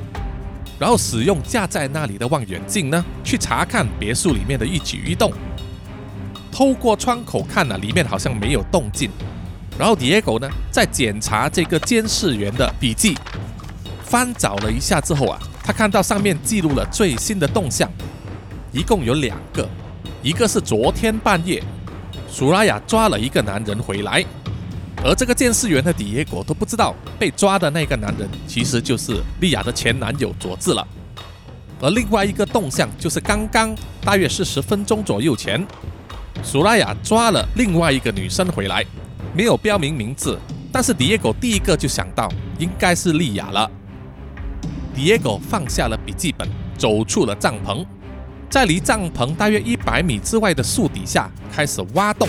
[0.78, 5.32] 然后使用架在那里的望远镜呢，去查看别墅里面的一举一动。
[6.52, 9.10] 透过窗口看了，里面好像没有动静。
[9.76, 13.18] 然后野狗呢，在检查这个监视员的笔记，
[14.04, 17.90] 翻找了一下之后啊，他看到上面记录了最新的动向。
[18.70, 19.66] 一共有两个，
[20.22, 21.62] 一个是昨天半夜，
[22.28, 24.22] 苏拉雅抓了一个男人回来，
[25.02, 30.86] 而这个监视员的底耶果都不知道，被抓的那个男人其实就是莉亚的前男友佐治了。
[31.80, 35.66] 而另外一个动向就是刚刚大约是十分钟左右前，
[36.42, 38.84] 苏拉雅抓了另外一个女生回来，
[39.34, 40.38] 没有标明名字，
[40.70, 43.70] 但是迪耶狗第一个就想到应该是莉亚了。
[44.94, 47.86] 迪耶狗放下了笔记本，走出了帐篷。
[48.50, 52.26] 在离帐篷大约一百米之外的树底下开始挖洞，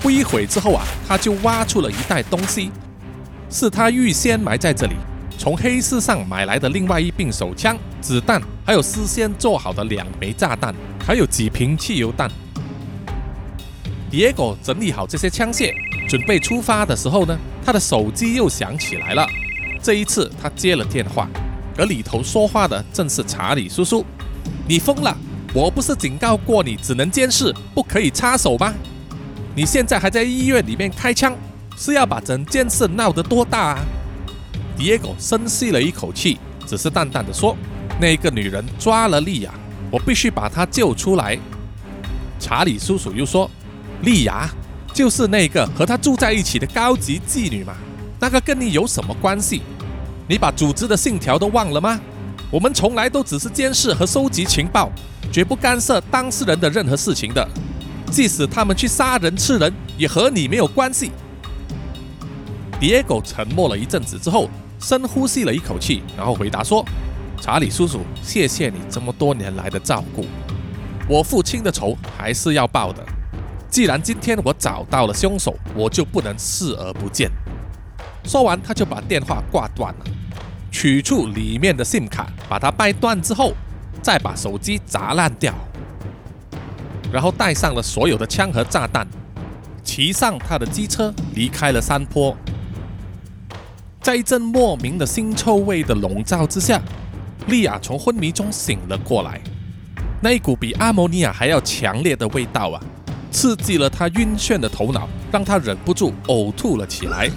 [0.00, 2.70] 不一会之后啊，他就挖出了一袋东西，
[3.50, 4.94] 是他预先埋在这里，
[5.36, 10.74] 从黑市上买来的另外一柄手枪、子弹，还有事先做好的两枚炸弹，
[11.06, 12.30] 还有几瓶汽油弹。
[14.10, 15.72] Diego 整理好这些枪械，
[16.08, 19.26] 准备出发的时候呢，他的手机又响起来了。
[19.82, 21.28] 这一次他接了电话，
[21.76, 24.04] 而里头说话的正是查理叔叔。
[24.70, 25.12] 你疯了！
[25.52, 28.72] 我不是警告过你只能监视，不可以插手吗？
[29.52, 31.34] 你现在还在医院里面开枪，
[31.76, 33.78] 是要把整件事闹得多大啊
[34.78, 37.56] ？Diego 深吸了一口气，只是淡淡的说
[38.00, 39.52] ：“那个女人抓了莉亚，
[39.90, 41.36] 我必须把她救出来。”
[42.38, 43.50] 查理叔叔又说
[44.02, 44.48] ：“莉亚
[44.94, 47.74] 就是那个和她住在一起的高级妓女嘛，
[48.20, 49.62] 那个跟你有什么关系？
[50.28, 52.00] 你把组织的信条都忘了吗？
[52.50, 54.90] 我们从来都只是监视和收集情报，
[55.32, 57.48] 绝不干涉当事人的任何事情的。”
[58.10, 61.12] 即使他们去杀人吃人，也和你没有关系。
[62.80, 66.84] Diego 沉默了一阵子之后，深呼吸了一口气，然后回答说
[67.40, 70.26] ：“查理叔叔，谢谢你这么多年来的照顾。
[71.08, 73.04] 我父亲的仇还是要报的。
[73.70, 77.30] 既然今天我找到了凶手，我就不能视而不见。”
[78.26, 80.04] 说完，他就把电话挂断了，
[80.70, 83.52] 取出里面的 SIM 卡，把它掰断之后，
[84.00, 85.52] 再把手机砸烂掉。
[87.12, 89.06] 然后带上了所有的枪和炸弹，
[89.82, 92.36] 骑上他的机车离开了山坡。
[94.00, 96.80] 在一阵莫名的腥臭味的笼罩之下，
[97.48, 99.40] 莉亚从昏迷中醒了过来。
[100.22, 102.80] 那一股比阿摩尼亚还要强烈的味道啊，
[103.30, 107.28] 刺激了他晕眩的头脑，让他忍不住呕吐了起来。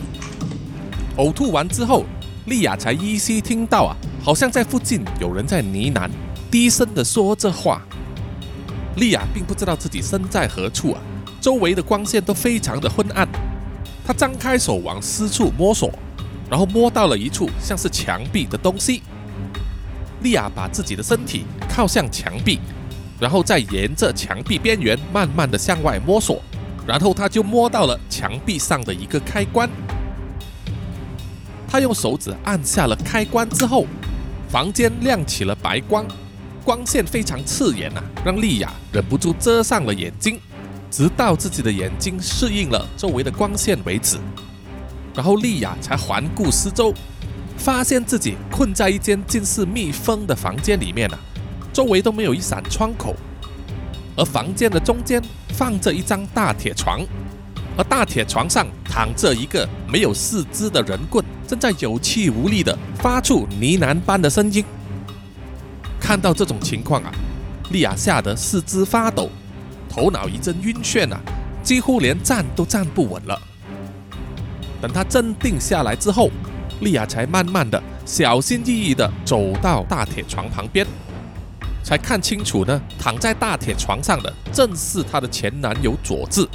[1.18, 2.06] 呕吐完之后，
[2.46, 6.10] 莉亚才依稀听到啊，好像在附近有人在呢喃，
[6.52, 7.82] 低声的说着话。
[8.98, 11.00] 莉亚并不知道自己身在何处啊，
[11.40, 13.26] 周围的光线都非常的昏暗。
[14.06, 15.90] 她张开手往私处摸索，
[16.50, 19.02] 然后摸到了一处像是墙壁的东西。
[20.22, 22.60] 莉亚把自己的身体靠向墙壁，
[23.22, 26.42] 然后再沿着墙壁边缘慢慢的向外摸索，
[26.86, 29.70] 然后她就摸到了墙壁上的一个开关。
[31.74, 33.88] 他用手指按下了开关之后，
[34.48, 36.06] 房间亮起了白光。
[36.64, 40.40] 光线非常刺眼啊，让莉亚忍不住遮上了眼睛，
[40.92, 44.20] 直到自己的眼睛适应了周围的光线为止。
[45.16, 46.94] 然后莉亚才环顾四周，
[47.58, 51.18] 发现自己困在一间近似密封的房间里面啊，
[51.74, 53.16] 周围都没有一扇窗口，
[54.16, 57.02] 而房间的中间放着一张大铁床，
[57.78, 64.64] 而大铁床上躺着一个没有四肢的人棍，正在有气无力地发出呢喃般的声音。
[66.00, 67.12] 看到这种情况啊，
[67.72, 69.30] 莉亚吓得四肢发抖，
[69.90, 71.20] 头脑一阵晕眩啊，
[71.64, 73.42] 几乎连站都站不稳了。
[74.82, 76.30] 等她镇定下来之后，
[76.82, 80.86] 莉亚才慢慢的、小心翼翼的走到大铁床旁边，
[81.84, 86.48] 才看清楚呢，躺在大铁床上的正是她的前男友佐治。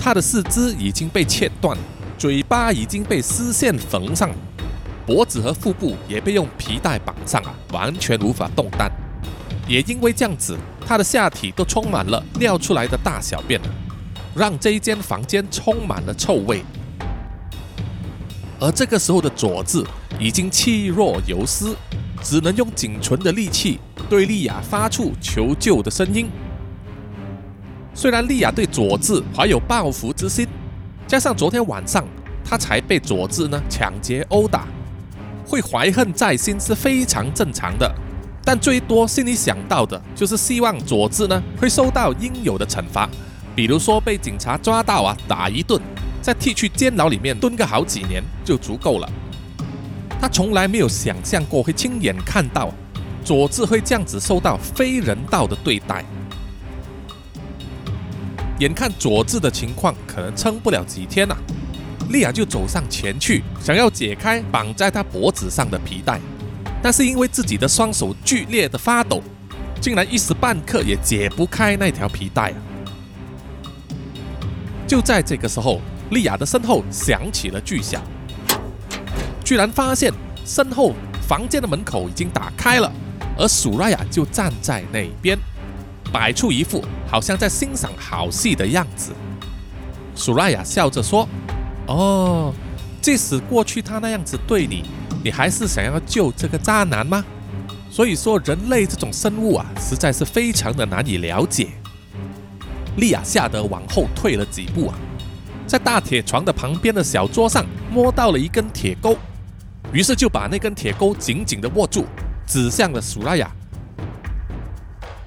[0.00, 1.76] 他的四肢已经被切断，
[2.16, 4.30] 嘴巴已经被丝线缝上。
[5.04, 8.90] 脖子和腹部也被用皮带绑上啊，完全无法动弹。
[9.68, 13.60] 也因为这样子，他的下体都充满了尿出来的大小便
[14.34, 16.62] 让这一间房间充满了臭味。
[18.58, 19.84] 而这个时候的佐治
[20.18, 21.76] 已经气若游丝，
[22.22, 23.78] 只能用仅存的力气
[24.08, 26.28] 对莉亚发出求救的声音。
[27.96, 30.46] 虽然莉亚对佐治怀有报复之心，
[31.06, 32.04] 加上昨天晚上
[32.44, 34.66] 他才被佐治呢抢劫殴打。
[35.46, 37.90] 会怀恨在心是非常正常的，
[38.44, 43.08] 但最多心里想到的就是希望佐治呢会受到应有的惩罚，
[43.54, 45.80] 比如说被警察抓到啊打一顿，
[46.20, 49.08] 再踢去监牢里面蹲个好几年就足够了。
[50.20, 52.70] 他从来没有想象过会亲眼看到
[53.24, 56.04] 佐治会这样子受到非人道的对待。
[58.58, 61.36] 眼看佐治的情况可能撑不了几天呐。
[62.10, 66.20] 莉亚就走上前去，想要解开绑在他脖子上的皮带，
[66.80, 69.20] 但是因为自己的双手剧烈的发抖，
[69.80, 72.56] 竟然一时半刻也解不开那条皮带啊！
[74.86, 75.80] 就在这个时候，
[76.10, 78.00] 莉亚的身后响起了巨响，
[79.44, 80.12] 居然发现
[80.44, 80.94] 身后
[81.26, 82.92] 房间的门口已经打开了，
[83.36, 85.36] 而苏拉雅就站在那边，
[86.12, 89.12] 摆出一副好像在欣赏好戏的样子。
[90.14, 91.28] 苏拉雅笑着说。
[91.88, 92.52] 哦，
[93.00, 94.82] 即使过去他那样子对你，
[95.22, 97.24] 你还是想要救这个渣男吗？
[97.88, 101.68] 所以说，人类这种生物啊，实在是非常的难以了解。
[102.96, 104.98] 莉亚吓得往后退了几步啊，
[105.64, 109.16] 在大铁床的旁边的小桌上摸到了一根铁钩，
[109.92, 112.04] 于是就把那根铁钩紧紧的握住，
[112.48, 113.48] 指向了苏拉雅。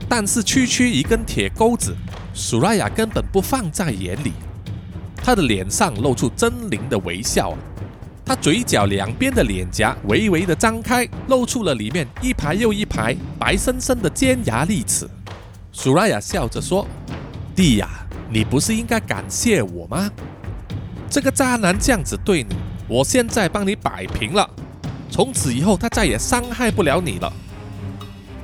[0.09, 1.95] 但是区区一根铁钩子，
[2.33, 4.33] 苏拉雅根本不放在眼里，
[5.23, 7.55] 她的脸上露出狰狞的微笑，
[8.25, 15.07] 她嘴角两边的脸颊微微的张开，露出了里面一排又一排白生生的尖牙利齿。
[15.71, 16.87] 苏拉雅笑着说
[17.55, 17.87] ：“弟呀，
[18.31, 20.09] 你不是应该感谢我吗？
[21.07, 22.55] 这个渣男这样子对你，
[22.87, 24.49] 我现在帮你摆平了，
[25.11, 27.31] 从此以后他再也伤害不了你了。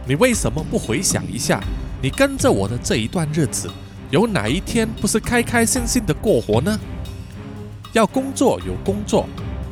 [0.08, 1.60] 你为什么不回想一下，
[2.02, 3.70] 你跟着我的这一段日子，
[4.12, 6.80] 有哪一天不是开开心心的过活呢？
[7.94, 9.28] 要工作有工作，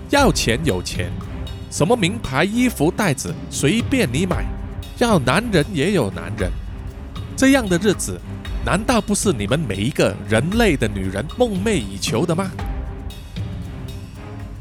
[0.09, 1.11] 要钱有钱，
[1.69, 4.45] 什么名牌衣服袋子随便你买，
[4.97, 6.51] 要男人也有男人，
[7.35, 8.19] 这样的日子。”
[8.65, 12.49] 难道不是你们每一个人类的女人梦寐以求的吗？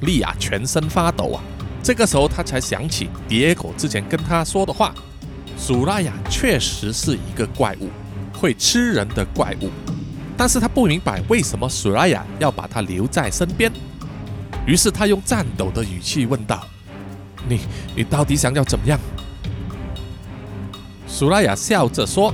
[0.00, 1.40] 莉亚全身发抖啊！
[1.84, 4.92] 这个时候，她才想起蝶狗之前跟她说的话：
[5.56, 7.88] 苏拉雅确实是一个怪物，
[8.32, 9.70] 会吃人的怪物。
[10.36, 13.70] 但是她不明白为什么苏拉雅要把她留在身边。
[14.66, 16.66] 于是她用颤抖的语气问道
[17.48, 17.60] ：“你，
[17.96, 18.98] 你到底想要怎么样？”
[21.06, 22.32] 苏拉雅笑着说：“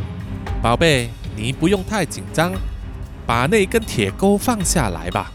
[0.62, 1.10] 宝贝。”
[1.40, 2.52] 你不用太紧张，
[3.24, 5.30] 把那根铁钩放下来吧。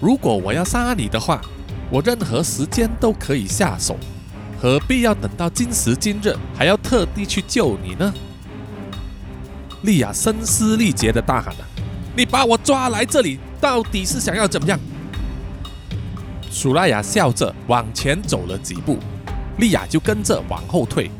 [0.00, 1.42] 如果我要杀你的话，
[1.90, 3.98] 我任何时间都可以下手，
[4.58, 8.12] 何必要等到今时今日还要特地去救你呢？
[9.82, 11.64] 莉亚声嘶力竭的大喊了
[12.16, 14.80] ：“你把我抓来这里，到底是想要怎么样？”
[16.50, 18.98] 苏拉雅笑着往前走了几步，
[19.58, 21.10] 莉亚就跟着往后退。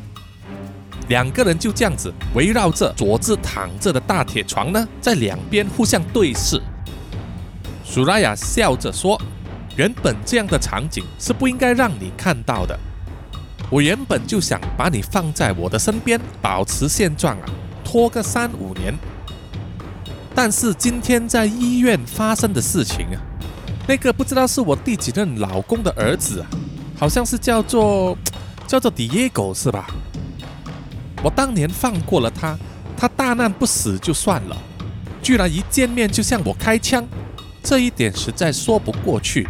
[1.08, 6.60] 两个人就这样子围绕着佐治躺着的大铁床呢，在两边互相对视。
[7.84, 9.20] 苏拉雅笑着说
[9.76, 12.76] ：“原本这样的场景是不应该让你看到的。
[13.68, 17.44] 我原本就想把你放在我的身边，保持现状啊，
[17.84, 18.94] 拖个三五年。
[20.34, 23.16] 但是今天在医院发生的事情啊，
[23.88, 26.46] 那个不知道是我第几任老公的儿子啊，
[26.96, 28.16] 好像是叫做
[28.66, 29.86] 叫做 Diego 是吧？”
[31.24, 32.56] 我当年放过了他，
[32.96, 34.56] 他大难不死就算了，
[35.20, 37.04] 居然一见面就向我开枪，
[37.64, 39.48] 这一点实在说不过去。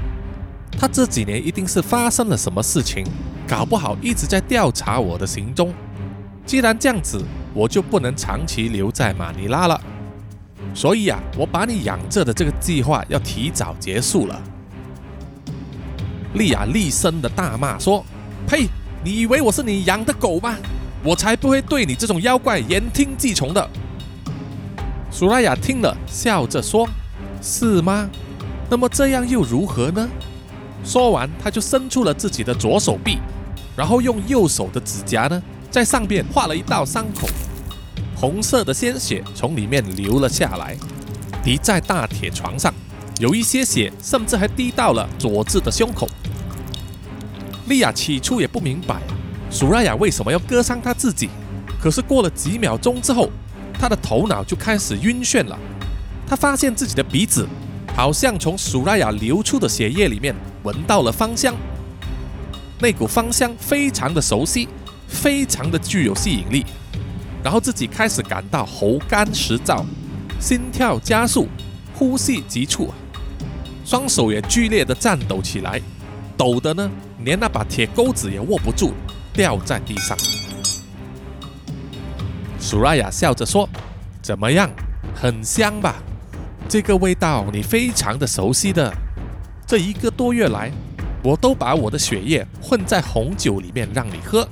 [0.79, 3.05] 他这几年一定是发生了什么事情，
[3.47, 5.73] 搞不好一直在调查我的行踪。
[6.45, 7.23] 既然这样子，
[7.55, 9.81] 我就不能长期留在马尼拉了。
[10.75, 14.43] 所以啊，我把你养着的这个计划要提早结束了。
[16.35, 18.05] 利亚厉声的大骂说
[18.47, 18.69] ：“呸！
[19.03, 20.57] 你以为我是你养的狗吗？”
[21.03, 23.71] 我才不会对你这种妖怪言听计从的。
[25.11, 26.89] 苏拉雅听了，笑着说
[27.41, 28.11] ：“是吗？
[28.69, 30.09] 那么这样又如何呢？”
[30.85, 33.19] 说完，他就伸出了自己的左手臂，
[33.77, 37.29] 然后用右手的指甲呢，在上边画了一道伤口，
[38.15, 40.77] 红色的鲜血从里面流了下来，
[41.45, 42.73] 滴在大铁床上，
[43.21, 46.09] 有一些血甚至还滴到了佐治的胸口。
[47.69, 49.01] 莉亚起初也不明白。
[49.51, 51.29] 苏拉雅为什么要割伤他自己？
[51.81, 53.31] 可是过了几秒钟之后，
[53.79, 55.59] 他的头脑就开始晕眩了。
[56.27, 57.47] 他发现自己的鼻子
[57.95, 61.55] 好像从苏拉雅流出的血液里面闻到了芳香，
[62.79, 64.69] 那股芳香非常的熟悉，
[65.09, 66.65] 非常的具有吸引力。
[67.43, 69.85] 然后自己开始感到喉干舌燥，
[70.41, 71.49] 心跳加速，
[71.95, 72.93] 呼吸急促，
[73.85, 75.81] 双手也剧烈的颤抖起来，
[76.37, 76.91] 抖的呢，
[77.25, 78.93] 连那把铁钩子也握不住。
[79.33, 80.17] 掉在地上，
[82.59, 83.69] 苏拉雅笑着说
[84.23, 84.71] ：“怎么样，
[85.15, 85.97] 很香吧？
[86.67, 88.91] 这个味道你非常的熟悉的。
[89.67, 90.73] 这一个多月来，
[91.27, 94.49] 我都把我的血液混在红酒里面让你喝，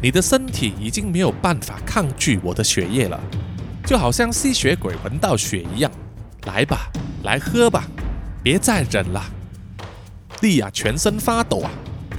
[0.00, 3.20] 你的身体已经没有办法抗拒我的血液了，
[3.84, 5.92] 就好像吸血鬼闻到血一样。
[6.46, 6.90] 来吧，
[7.24, 7.84] 来喝吧，
[8.42, 9.22] 别再忍了。”
[10.40, 11.70] 莉亚全身发抖啊！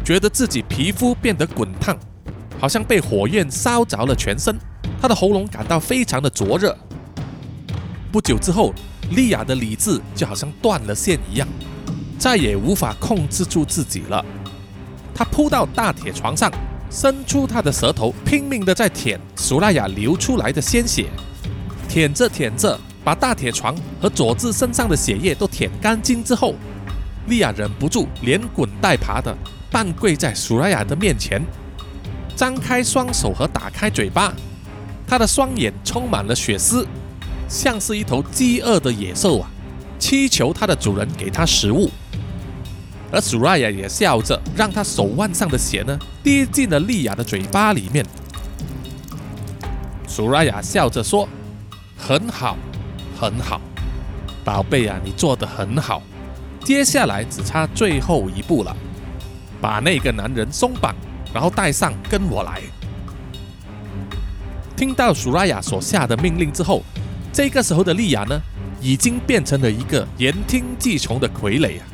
[0.03, 1.97] 觉得自己皮肤变得滚烫，
[2.59, 4.55] 好像被火焰烧着了全身。
[5.01, 6.78] 她的喉咙感到非常的灼热。
[8.11, 8.76] 不久之后，
[9.09, 11.47] 莉亚的理智就好像断了线一样，
[12.18, 14.24] 再也无法控制住自己了。
[15.13, 16.51] 他扑到大铁床上，
[16.89, 21.09] 伸出他的舌头，拼命的在舔苏拉雅流出来的鲜血，
[21.88, 26.55] 舔着舔着，把大铁床和佐治身上的血液都舔干净之后，
[27.28, 29.36] 莉亚忍不住连滚带爬的。
[29.72, 31.41] 半跪在苏拉雅的面前，
[32.34, 34.34] 张开双手和打开嘴巴，
[35.05, 36.88] 他的双眼充满了血丝，
[37.49, 39.51] 像是一头饥饿的野兽啊，
[39.99, 41.91] 祈求他的主人给他食物。
[43.16, 48.05] 而苏拉雅也笑着，让他手腕上的血呢滴进了莉亚的嘴巴里面。
[50.05, 51.26] 苏拉雅笑着说
[51.97, 52.57] ：“很好，
[53.18, 53.61] 很好，
[54.43, 56.03] 宝贝啊，你做的很好。
[56.66, 58.76] 接下来只差最后一步了，
[59.61, 60.93] 把那个男人松绑，
[61.34, 62.61] 然后带上，跟我来。”
[64.76, 66.84] 听到苏拉雅所下的命令之后，
[67.32, 68.38] 这个时候的莉亚呢，
[68.82, 71.86] 已经变成了一个言听计从的傀儡啊。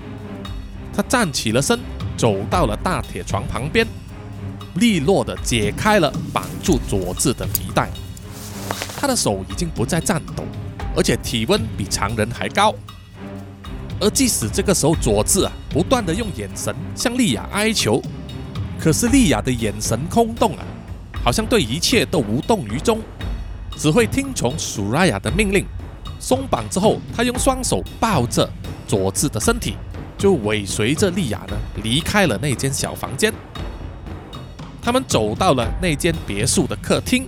[0.94, 1.80] 他站起了身，
[2.18, 3.88] 走到了大铁床旁边，
[4.76, 7.90] 利落地解开了绑住佐治的皮带。
[8.98, 10.44] 他的手已经不再颤抖，
[10.96, 12.74] 而且体温比常人还高。
[14.00, 18.02] 而即使这个时候，佐治啊不断地用眼神向莉亚哀求，
[18.80, 20.66] 可是莉亚的眼神空洞啊。
[21.24, 23.00] 好像对一切都无动于衷，
[23.78, 25.64] 只会听从苏拉雅的命令。
[26.20, 28.50] 松绑之后，他用双手抱着
[28.88, 29.76] 佐治的身体，
[30.22, 33.34] 就尾随着莉亚呢离开了那间小房间。
[34.80, 37.28] 他们走到了那间别墅的客厅，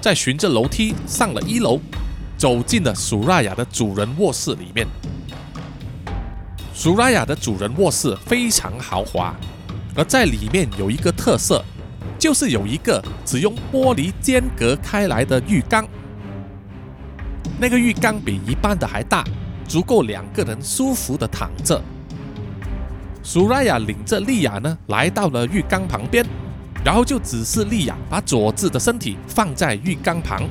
[0.00, 1.80] 再循着楼梯上了一楼，
[2.36, 4.86] 走进了苏拉雅的主人卧室里面。
[6.72, 9.34] 苏拉雅的主人卧室非常豪华，
[9.96, 11.64] 而在里面有一个特色。
[12.20, 15.86] 就是有一个只用玻璃间隔开来的浴缸，
[17.60, 19.24] 那个浴缸比一般的还大，
[19.68, 21.80] 足够两个人舒服的躺着。
[23.30, 26.24] 苏拉雅领着莉亚呢来到了浴缸旁边，
[26.82, 30.48] 然后就指示莉亚把佐治的身体放在浴缸旁，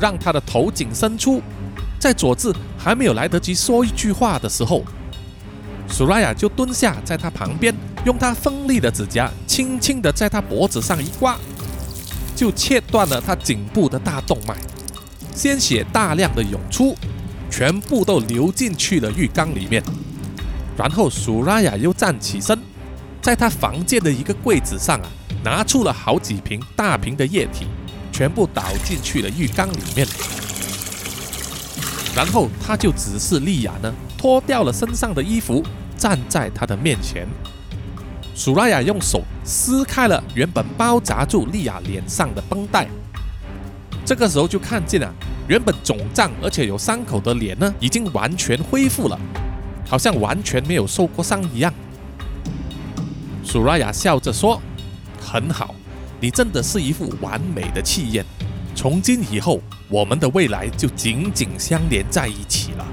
[0.00, 1.42] 让他的头颈伸出。
[2.00, 4.82] 在佐治还没有来得及说一句话的时候，
[5.86, 7.74] 苏拉雅就蹲下在他旁边。
[8.06, 11.36] 用他锋利的指甲轻轻地在他脖子上一刮，
[12.34, 14.56] 就切断了他颈部的大动脉，
[15.34, 16.96] 鲜血大量的涌出，
[17.50, 19.82] 全部都流进去了浴缸里面。
[20.78, 22.56] 然后苏拉雅又站起身，
[23.20, 25.08] 在他房间的一个柜子上啊，
[25.42, 27.66] 拿出了好几瓶大瓶的液体，
[28.12, 30.06] 全部倒进去了浴缸里面。
[32.14, 35.64] 然后他就指示莉亚呢，脱掉了身上的衣服，
[35.96, 37.26] 站在他的面前。
[38.32, 42.86] 苏拉雅用手撕开了原本包扎住莉亚脸上的绷带，
[44.04, 45.12] 这个时候就看见了
[45.48, 49.18] 原本肿胀而且有伤口的脸呢，已经完全恢复了，
[49.88, 51.72] 好像完全没有受过伤一样。
[53.42, 54.60] 苏拉雅笑着说
[55.18, 55.74] ：“很好，
[56.20, 58.24] 你真的是一副完美的气焰。
[58.74, 62.86] 从今以后，我们的未来就紧紧相连在一起了。”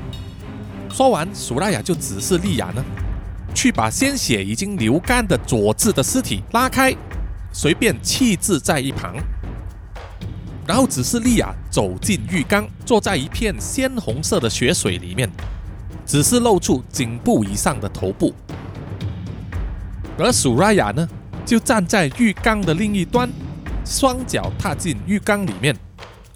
[0.89, 2.84] 说完，苏拉雅就指示莉亚呢。
[3.54, 6.93] 去把鲜血已经流干的佐治的尸体拉开，
[7.54, 9.16] 随便弃置在一旁，
[10.68, 15.30] 然后指示莉亚走进浴缸，坐在一片鲜红色的血水里面，
[16.06, 18.34] 只是露出颈部以上的头部。
[20.18, 21.08] 而苏拉雅呢，
[21.45, 23.30] 就站在浴缸的另一端，
[23.84, 25.76] 双脚踏进浴缸里面，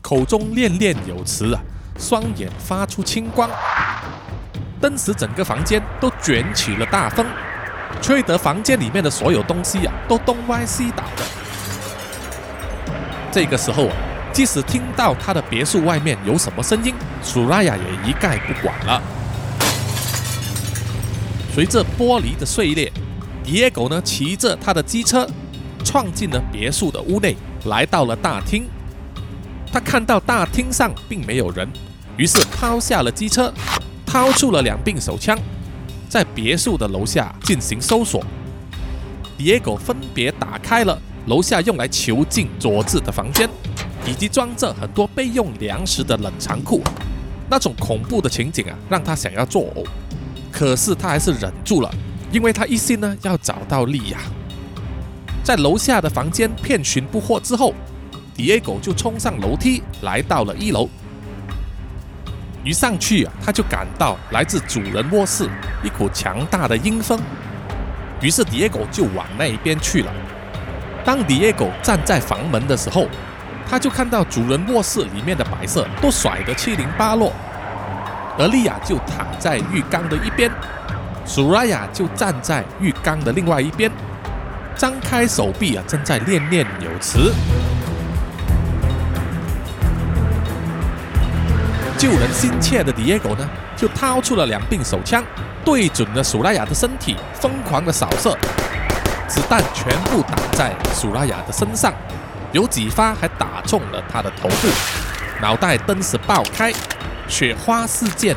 [0.02, 1.62] 口中念念有词啊，
[1.98, 3.50] 双眼发出青光。
[4.82, 7.26] 顿时，整个房间都卷起了大风，
[8.02, 11.24] 吹得房间里面的所有东西啊都东歪西倒的。
[13.32, 13.96] 这个时候啊，
[14.34, 19.02] 即使听到他的别墅外面有什么声音，苏拉雅也一概不管了。
[21.60, 22.90] 随着玻璃的碎裂，
[23.44, 25.30] 野狗呢骑着他的机车
[25.84, 27.36] 闯进了别墅的屋内，
[27.66, 28.66] 来到了大厅。
[29.70, 31.68] 他看到大厅上并没有人，
[32.16, 33.54] 于是抛下了机车。
[34.06, 35.38] 掏出了两柄手枪，
[36.08, 38.24] 在别墅的楼下进行搜索。
[39.38, 43.50] 野狗分别打开了楼下用来囚禁佐治的房间，
[44.08, 46.82] 以及装着很多备用粮食的冷藏库。
[47.50, 49.86] 那种恐怖的情景啊，让他想要作呕。
[50.60, 51.90] 可是他还是忍住了，
[52.34, 54.18] 因为他一心呢要找到莉亚。
[55.42, 57.74] 在楼下的房间遍寻不获之后，
[58.36, 60.90] 迪耶狗就冲上楼梯，来到了一楼。
[62.66, 65.50] 一上去啊，他就感到来自主人卧室
[65.82, 67.18] 一股强大的阴风，
[68.22, 70.12] 于是迪耶狗就往那一边去了。
[71.06, 73.08] 当迪耶狗站在房门的时候，
[73.66, 77.32] 他就看到主人卧室里面的摆设都甩得七零八落，
[78.40, 80.50] 而莉亚就躺在浴缸的一边，
[81.26, 83.92] 苏拉雅就站在浴缸的另外一边，
[84.78, 87.34] 张开手臂啊，正在念念有词。
[91.98, 95.22] 救人心切的迪耶狗呢，就掏出了两柄手枪，
[95.66, 98.38] 对准了苏拉雅的身体，疯狂的扫射，
[99.28, 101.94] 子弹全部打在苏拉雅的身上，
[102.54, 104.70] 有几发还打中了他的头部，
[105.42, 106.72] 脑袋登时爆开，
[107.30, 108.36] 雪花四溅。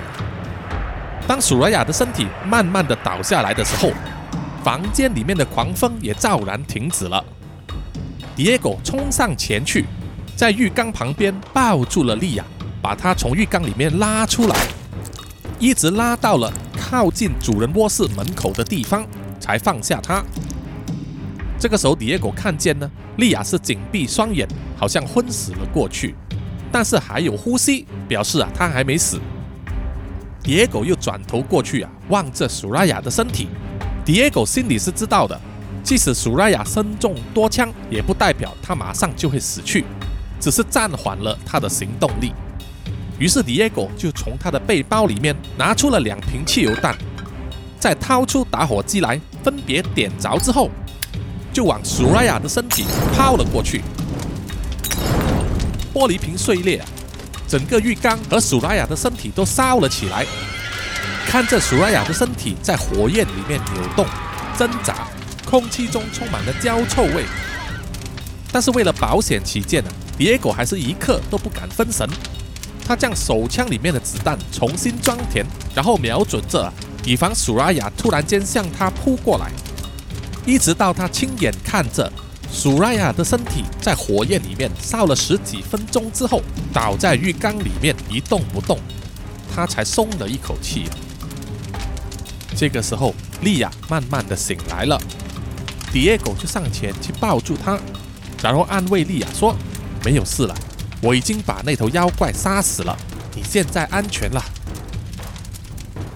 [1.27, 3.91] 当索拉雅的身体慢慢的倒下来的时候，
[4.63, 7.25] 房间里面的狂风也骤然停止了。
[8.37, 9.87] 迪耶狗冲上前去，
[10.37, 12.45] 在浴缸旁边抱住了莉亚。
[12.83, 14.57] 把她从浴缸里面拉出来，
[15.61, 19.07] 一直拉到了靠近主人卧室门口的地方，
[19.39, 20.21] 才放下她。
[21.61, 26.17] 这个时候，迪耶狗看见呢，莉亚是紧闭双眼，好像昏死了过去，
[26.73, 29.21] 但是还有呼吸，表示啊，他还没死。
[30.43, 33.49] 迪耶狗又转头过去啊，望着苏拉雅的身体。
[34.05, 35.41] 迪耶狗心里是知道的，
[35.85, 39.85] 即使苏拉雅身中多枪，也不代表他马上就会死去，
[40.41, 42.33] 只是暂缓了他的行动力。
[43.19, 46.97] 于是迪耶狗就从他的背包里面拿出了两瓶汽油弹，
[47.79, 50.69] 再掏出打火机来，分别点着之后，
[51.53, 53.83] 就往苏拉雅的身体抛了过去。
[55.93, 56.83] 玻璃瓶碎裂，
[57.47, 60.27] 整个浴缸和苏拉雅的身体都烧了起来。
[61.27, 64.07] 看着苏拉雅的身体在火焰里面扭动、
[64.59, 65.07] 挣扎，
[65.45, 67.25] 空气中充满了焦臭味。
[68.51, 69.89] 但是为了保险起见啊，
[70.19, 72.09] 迪耶狗还是一刻都不敢分神。
[72.85, 76.71] 他将手枪里面的子弹重新装填，然后瞄准着，
[77.05, 79.51] 以防苏拉雅突然间向他扑过来。
[80.45, 82.13] 一直到他亲眼看着
[82.53, 86.43] 苏拉雅的身体在火焰里面烧了十几分钟之后，
[86.73, 88.79] 倒在浴缸里面一动不动，
[89.53, 90.85] 他才松了一口气。
[92.55, 95.01] 这个时候，莉亚慢慢的醒来了，
[95.91, 97.81] 迪耶狗就上前去抱住她，
[98.43, 99.57] 然后安慰莉亚说
[100.05, 100.55] ：“没有事了。”
[101.03, 102.97] 我已经把那头妖怪杀死了，
[103.35, 104.45] 你现在安全了。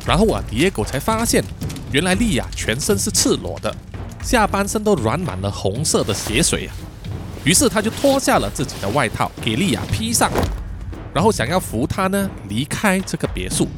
[0.07, 1.43] 然后啊，迪耶狗才发现，
[1.91, 3.75] 原来莉亚全身是赤裸的，
[4.27, 6.75] 下半身都染满了红色的血水啊。
[7.45, 10.33] 于是他就脱下了自己的外套给莉亚披上，
[11.15, 13.69] 然后想要扶她呢离开这个别墅。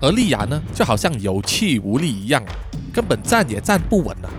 [0.00, 2.40] 而莉亚呢，就好像有气无力一样，
[2.92, 4.30] 根本站也站不稳了。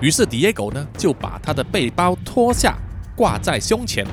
[0.00, 2.76] 于是迪耶狗呢，就把他的背包脱下，
[3.14, 4.04] 挂在胸前。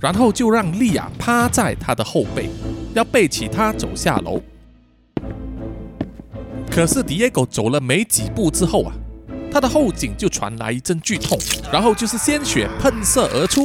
[0.00, 2.50] 然后就让莉亚趴在他的后背，
[2.92, 4.42] 要背起他走下楼。
[6.68, 8.92] 可是迪耶狗走了没几步之后啊，
[9.52, 11.38] 他的后颈就传来一阵剧痛，
[11.70, 13.62] 然后就是鲜血喷射而出，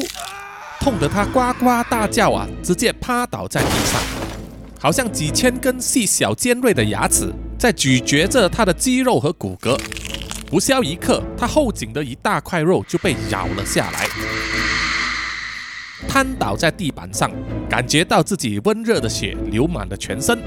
[0.82, 4.02] 痛得他呱呱大叫啊，直接趴倒在地上，
[4.78, 9.80] 好像几千根细小尖锐的牙齿在咀嚼着他的肌肉和骨骼。
[10.48, 14.08] 不消一刻，他后颈的一大块肉就被咬了下来。
[16.08, 17.32] 瘫倒在地板上，
[17.70, 20.38] 感觉到自己温热的血流满了全身。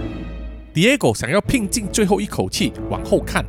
[0.74, 3.44] 迪耶狗想要拼尽最后一口气往后看，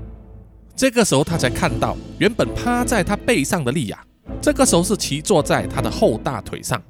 [0.76, 4.04] 这个时候他才看到原本趴在他背上的莉亚，
[4.42, 6.82] 这个时候是骑坐在他的后大腿上，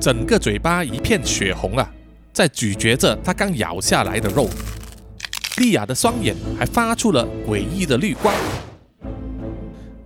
[0.00, 1.90] 整个嘴巴一片血红啊，
[2.32, 4.48] 在咀嚼着他刚咬下来的肉。
[5.58, 8.34] 莉亚的双眼还发出了诡异的绿光。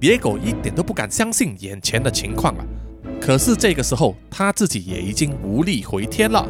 [0.01, 2.65] 野狗一点都不敢相信眼前的情况啊！
[3.21, 6.49] 可是这个时候，他自己也已经无力回天了，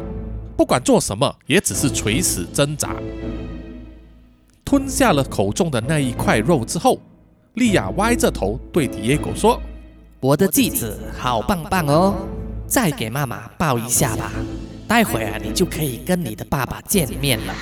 [0.55, 2.95] 不管做什么，也只是垂死挣扎。
[4.69, 6.99] 吞下了口中的那一块肉之后，
[7.55, 9.59] 莉亚歪着头对迪耶狗说
[10.21, 12.13] ：“我的继子好棒棒哦，
[12.67, 14.31] 再给妈妈抱一下吧，
[14.87, 17.55] 待会儿你就可以跟你的爸爸见面了。”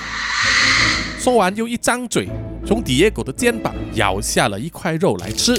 [1.17, 2.27] 说完，又一张嘴，
[2.65, 5.57] 从迪耶狗的肩膀咬下了一块肉来吃。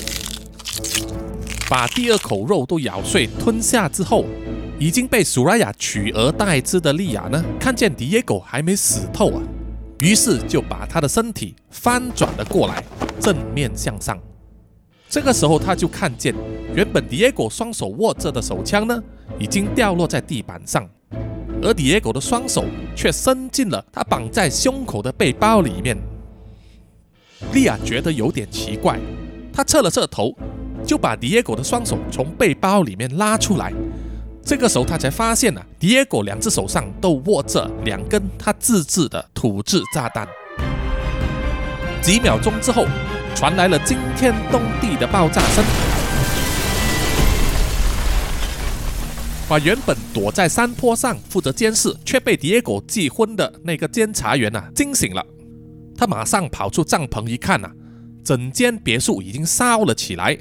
[1.70, 4.26] 把第二口肉都咬碎吞下之后，
[4.78, 9.40] 已经被苏拉雅取而代之的莉亚呢，看见迪耶狗还没死透啊，
[10.01, 12.84] 于是就把他的身体翻转了过来，
[13.20, 14.18] 正面向上。
[15.09, 16.34] 这个时候，他就看见
[16.74, 19.03] 原本迪耶狗双手握着的手枪呢，
[19.38, 20.88] 已经掉落在地板上，
[21.62, 25.96] 而迪耶狗的双手却伸进了他绑在胸口的背包里面。
[27.53, 28.99] 莉亚觉得有点奇怪，
[29.53, 30.34] 他侧了侧头。
[30.86, 33.74] 就把迪耶狗的双手从背包里面拉出来，
[34.49, 40.26] 这个时候他才发现啊，迪耶狗两只手上都握着两根他自制的土制炸弹。
[42.01, 42.86] 几秒钟之后，
[43.34, 45.62] 传来了惊天动地的爆炸声，
[49.46, 55.22] 把原本躲在山坡上负责监视却被迪耶狗击昏的那个监察员啊惊醒了，
[55.94, 57.70] 他马上跑出帐篷一看呐，
[58.24, 60.38] 整间别墅已经烧了起来。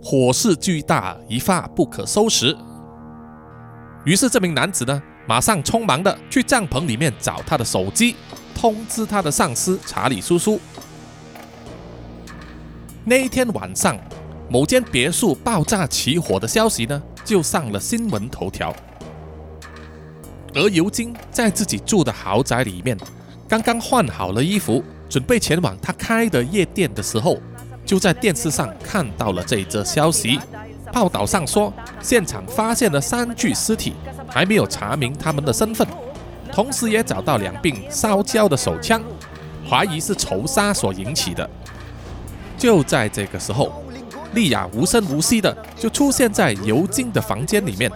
[0.00, 2.56] 火势巨大，一发不可收拾。
[4.04, 8.16] 于是这名男子呢，马上匆忙的去帐篷里面找他的手机，
[8.54, 10.60] 通知他的上司查理叔叔。
[13.04, 13.98] 那一天晚上，
[14.50, 18.74] 某间别墅爆炸起火的消息呢，就上了新闻头条。
[20.54, 22.96] 而尤金在自己住的豪宅里面，
[23.48, 27.38] 刚刚换好了衣服，准备前往他开的夜店的时候。
[27.86, 30.40] 就在电视上看到了这一则消息，
[30.94, 33.94] 报道上说，现场发现了三具尸体，
[34.28, 35.84] 还没有查明他们的身份，
[36.52, 39.02] 同时也找到两柄烧焦的手枪，
[39.68, 41.50] 怀疑是仇杀所引起的。
[42.56, 43.82] 就在这个时候，
[44.34, 47.90] 丽亚无声无息的就出现在尤金的房间里面，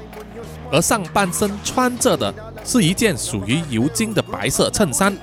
[0.72, 2.34] 而上半身穿着的
[2.64, 5.16] 是一件属于尤金的白色衬衫。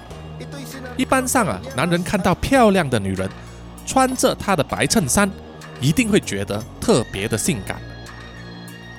[0.96, 3.30] 一般上啊，男人看到漂亮的女人
[3.86, 5.30] 穿着她的白衬衫，
[5.80, 7.80] 一定会觉得特别的性感。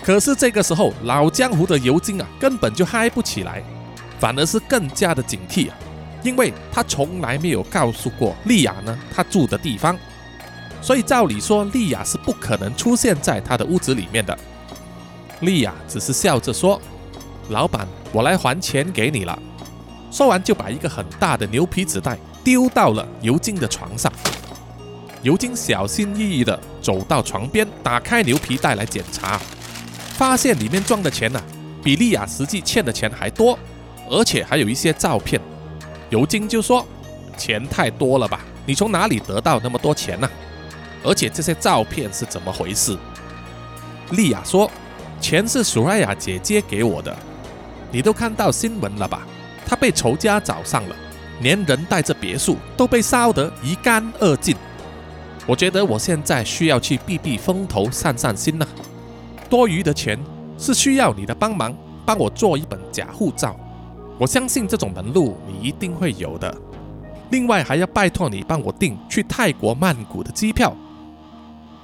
[0.03, 3.63] 可是这个时候，老江湖的尤金啊，根本就嗨不起来，
[4.19, 5.77] 反而是更加的警惕啊，
[6.23, 9.99] 因为他从来没有告诉过丽亚呢他住的地方，
[10.81, 14.39] 所以照理说，丽亚是不可能出现在他的屋子里面的。
[15.41, 16.81] 丽亚只是笑着说
[17.51, 19.37] ：“老板，我来还钱给你了。”
[20.11, 24.11] 说完，就把一个很大的牛皮纸袋丢到了尤金的床上。
[25.27, 29.41] 尤金小心翼翼地走到床边，打开牛皮袋来检查，
[30.13, 31.43] 发现里面装的钱呢，
[31.83, 33.59] 比莉亚实际欠的钱还多，
[34.09, 35.41] 而且还有一些照片。
[36.11, 36.87] 尤金就说
[37.37, 38.43] ：“钱太多了吧？
[38.65, 40.31] 你从哪里得到那么多钱呢？
[41.03, 42.97] 而且这些照片是怎么回事？”
[44.13, 44.71] 莉亚说
[45.21, 47.13] ：“钱是苏瑞亚姐姐给我的，
[47.91, 49.27] 你都看到新闻了吧？”
[49.67, 50.95] 她被仇家找上了，
[51.41, 54.57] 连人带着别墅都被烧得一干二净。
[55.47, 58.67] 我觉得我现在需要去避避风头、散散心了。
[59.49, 60.19] 多余的钱
[60.59, 61.75] 是需要你的帮忙，
[62.05, 63.57] 帮我做一本假护照。
[64.19, 66.53] 我相信这种门路你一定会有的。
[67.31, 70.77] 另外还要拜托你帮我订去泰国曼谷的机票。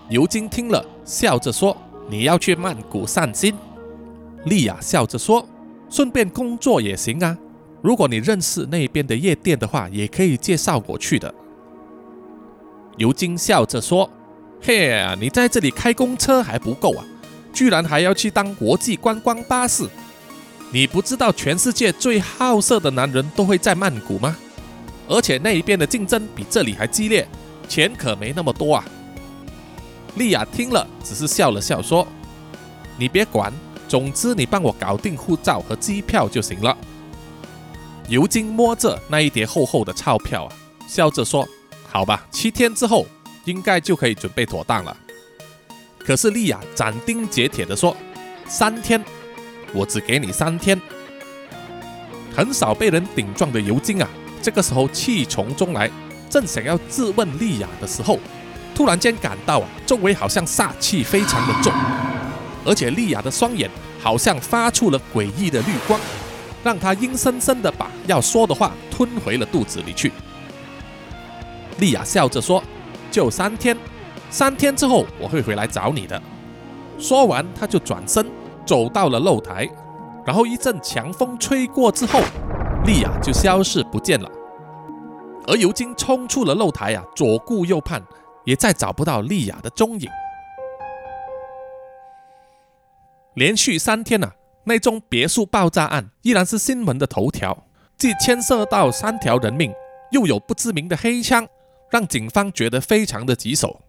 [0.08, 1.76] 尤金听了，笑着说
[2.10, 3.54] ：“你要去曼谷散心？”
[4.46, 5.46] 丽亚笑着说
[5.88, 7.38] ：“顺便工作也行啊。”
[7.80, 11.32] 如果你认识那边的夜店的话，也可以介绍我去的。
[12.96, 14.08] 尤金笑着说
[14.62, 17.04] ：“嘿，你在这里开公车还不够啊，
[17.52, 19.88] 居然还要去当国际观光巴士？
[20.70, 24.36] 你不知道全世界最好色的男人都会在曼谷吗？
[25.08, 27.26] 而且那一边的竞争比这里还激烈，
[27.68, 28.84] 钱可没那么多啊。”
[30.16, 32.06] 丽亚听了，只是笑了笑说
[32.98, 33.52] ：“你别管，
[33.88, 36.76] 总之你帮我搞定护照和机票就行了。”
[38.08, 40.52] 尤金摸着那一叠厚厚的钞票啊，
[40.86, 41.48] 笑着说
[41.92, 43.06] ：“好吧，七天之后
[43.44, 44.96] 应该就可以准备妥当了。”
[46.04, 47.94] 可是莉亚斩钉截铁地说
[48.48, 49.04] ：“三天，
[49.74, 50.80] 我只给你三天。”
[52.34, 54.08] 很少被人顶撞的尤金啊，
[54.42, 55.90] 这个时候气从中来，
[56.30, 58.18] 正想要质问莉亚的时候，
[58.74, 61.70] 突然间感到啊，周围好像煞气非常的重，
[62.64, 63.70] 而且莉亚的双眼
[64.00, 66.00] 好像发出了诡异的绿光。
[66.64, 70.12] 让他阴森森的把要说的话吞回了肚子里去。
[71.82, 72.62] 丽亚笑着说
[73.10, 73.76] ：“就三天，
[74.30, 76.22] 三天之后我会回来找你的。”
[76.96, 78.24] 说完，他就转身
[78.64, 79.68] 走到了露台，
[80.24, 82.20] 然后一阵强风吹过之后，
[82.86, 84.30] 丽亚就消失不见了。
[85.48, 88.00] 而尤金冲出了露台啊，左顾右盼，
[88.44, 90.08] 也再找不到丽亚的踪影。
[93.34, 94.32] 连续三天啊。
[94.64, 97.64] 那宗别墅爆炸案依然是新闻的头条，
[97.98, 99.74] 既牵涉到三条人命，
[100.12, 101.44] 又有不知名的黑枪，
[101.92, 103.82] 让警方觉得非常的棘手。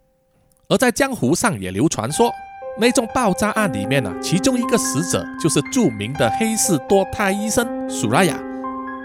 [0.68, 2.30] 而在江湖上也流传说，
[2.78, 8.38] 那宗爆炸案里面呢，其中一个死者就是著名的黑市堕胎医生苏拉雅，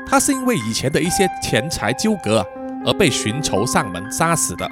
[0.05, 2.45] 他是因为以前的一些钱财纠葛，
[2.85, 4.69] 而被寻仇上门杀死的。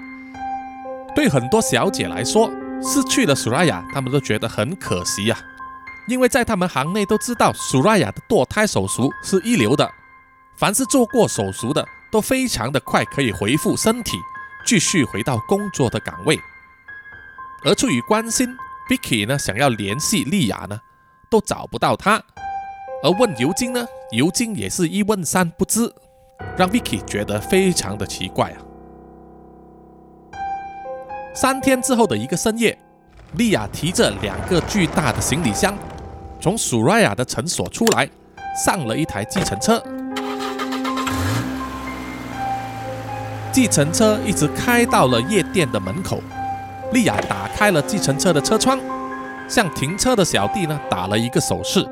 [1.15, 2.51] 对很多小姐来说，
[2.83, 5.39] 失去了苏拉雅，她们都觉得很可惜呀。
[6.09, 9.91] 因为在他们行内都知道，苏拉雅的堕胎手术是一流的，
[10.57, 14.17] 凡是做过手术的都非常的快可以恢复身体，
[14.65, 16.39] 继续回到工作的岗位。
[17.65, 18.57] 而出于关心
[18.89, 20.79] ，Vicky 呢想要联系丽亚呢，
[21.31, 22.23] 都找不到她。
[23.03, 25.93] 而问尤金呢，尤金也是一问三不知，
[26.57, 28.59] 让 Vicky 觉得非常的奇怪啊。
[31.35, 32.79] 三天之后的一个深夜，
[33.35, 35.77] 丽亚提着两个巨大的行李箱。
[36.41, 38.09] 从苏瑞亚的诊所出来，
[38.65, 39.83] 上了一台计程车。
[43.57, 46.23] 计程车一直开到了夜店的门口。
[46.93, 48.79] 丽亚打开了计程车的车窗，
[49.49, 51.83] 向停车的小弟呢打了一个手势。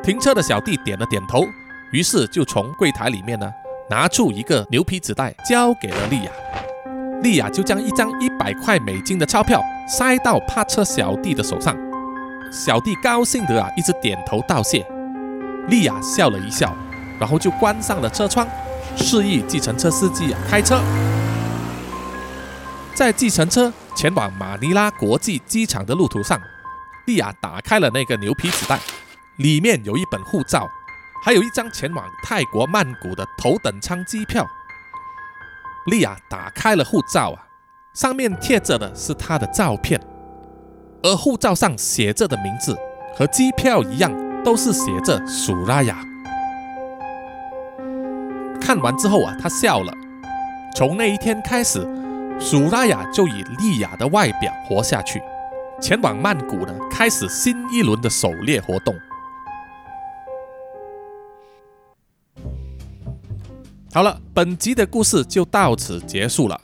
[0.00, 1.44] 停车的小弟点了点头，
[1.90, 3.52] 于是就从柜台里面呢
[3.90, 6.30] 拿出一个牛皮纸袋，交给了丽亚。
[7.20, 11.76] 丽亚就将一张一百块美金的钞票塞到趴车小弟的手上。
[12.52, 14.86] 小弟高兴的啊，一直点头道谢。
[15.66, 16.72] 丽亚笑了一笑，
[17.18, 18.46] 然后就关上了车窗，
[18.96, 20.80] 示意计程车司机啊开车。
[22.94, 26.40] 在计程车前往马尼拉国际机场的路途上，
[27.06, 28.80] 莉亚打开了那个牛皮纸袋，
[29.36, 30.66] 里面有一本护照，
[31.22, 34.46] 还有一张前往泰国曼谷的头等舱机票。
[35.86, 37.46] 莉亚打开了护照啊，
[37.94, 40.00] 上面贴着的是她的照片，
[41.02, 42.76] 而护照上写着的名字
[43.14, 44.10] 和机票一样，
[44.42, 45.98] 都是写着苏拉雅。
[48.66, 49.94] 看完之后啊，他笑了。
[50.74, 51.86] 从那一天开始，
[52.40, 55.22] 苏拉雅就以莉亚的外表活下去，
[55.80, 58.92] 前往曼谷呢，开始新一轮的狩猎活动。
[63.92, 66.60] 好了，本集的故事就到此结束了。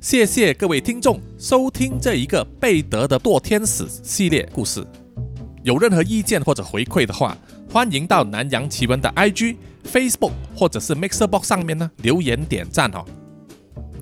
[0.00, 4.82] 谢谢各位听众收听这一个贝德的堕天使系列故事。
[5.62, 7.36] 有任何意见或者回馈的话，
[7.70, 9.56] 欢迎到南洋奇闻的 IG、
[9.86, 13.04] Facebook 或者是 Mixerbox 上面呢留言点赞哦。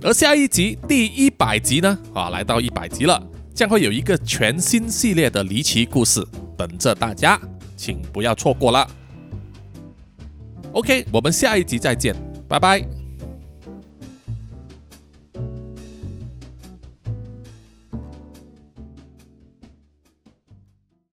[0.02, 3.22] 而下一集第一百集呢，啊，来到一百集了，
[3.54, 6.26] 将会有一个全新系列的离奇故事
[6.56, 7.40] 等着大家，
[7.76, 8.86] 请不要错过了。
[10.72, 12.14] OK，我们下一集再见，
[12.48, 13.03] 拜拜。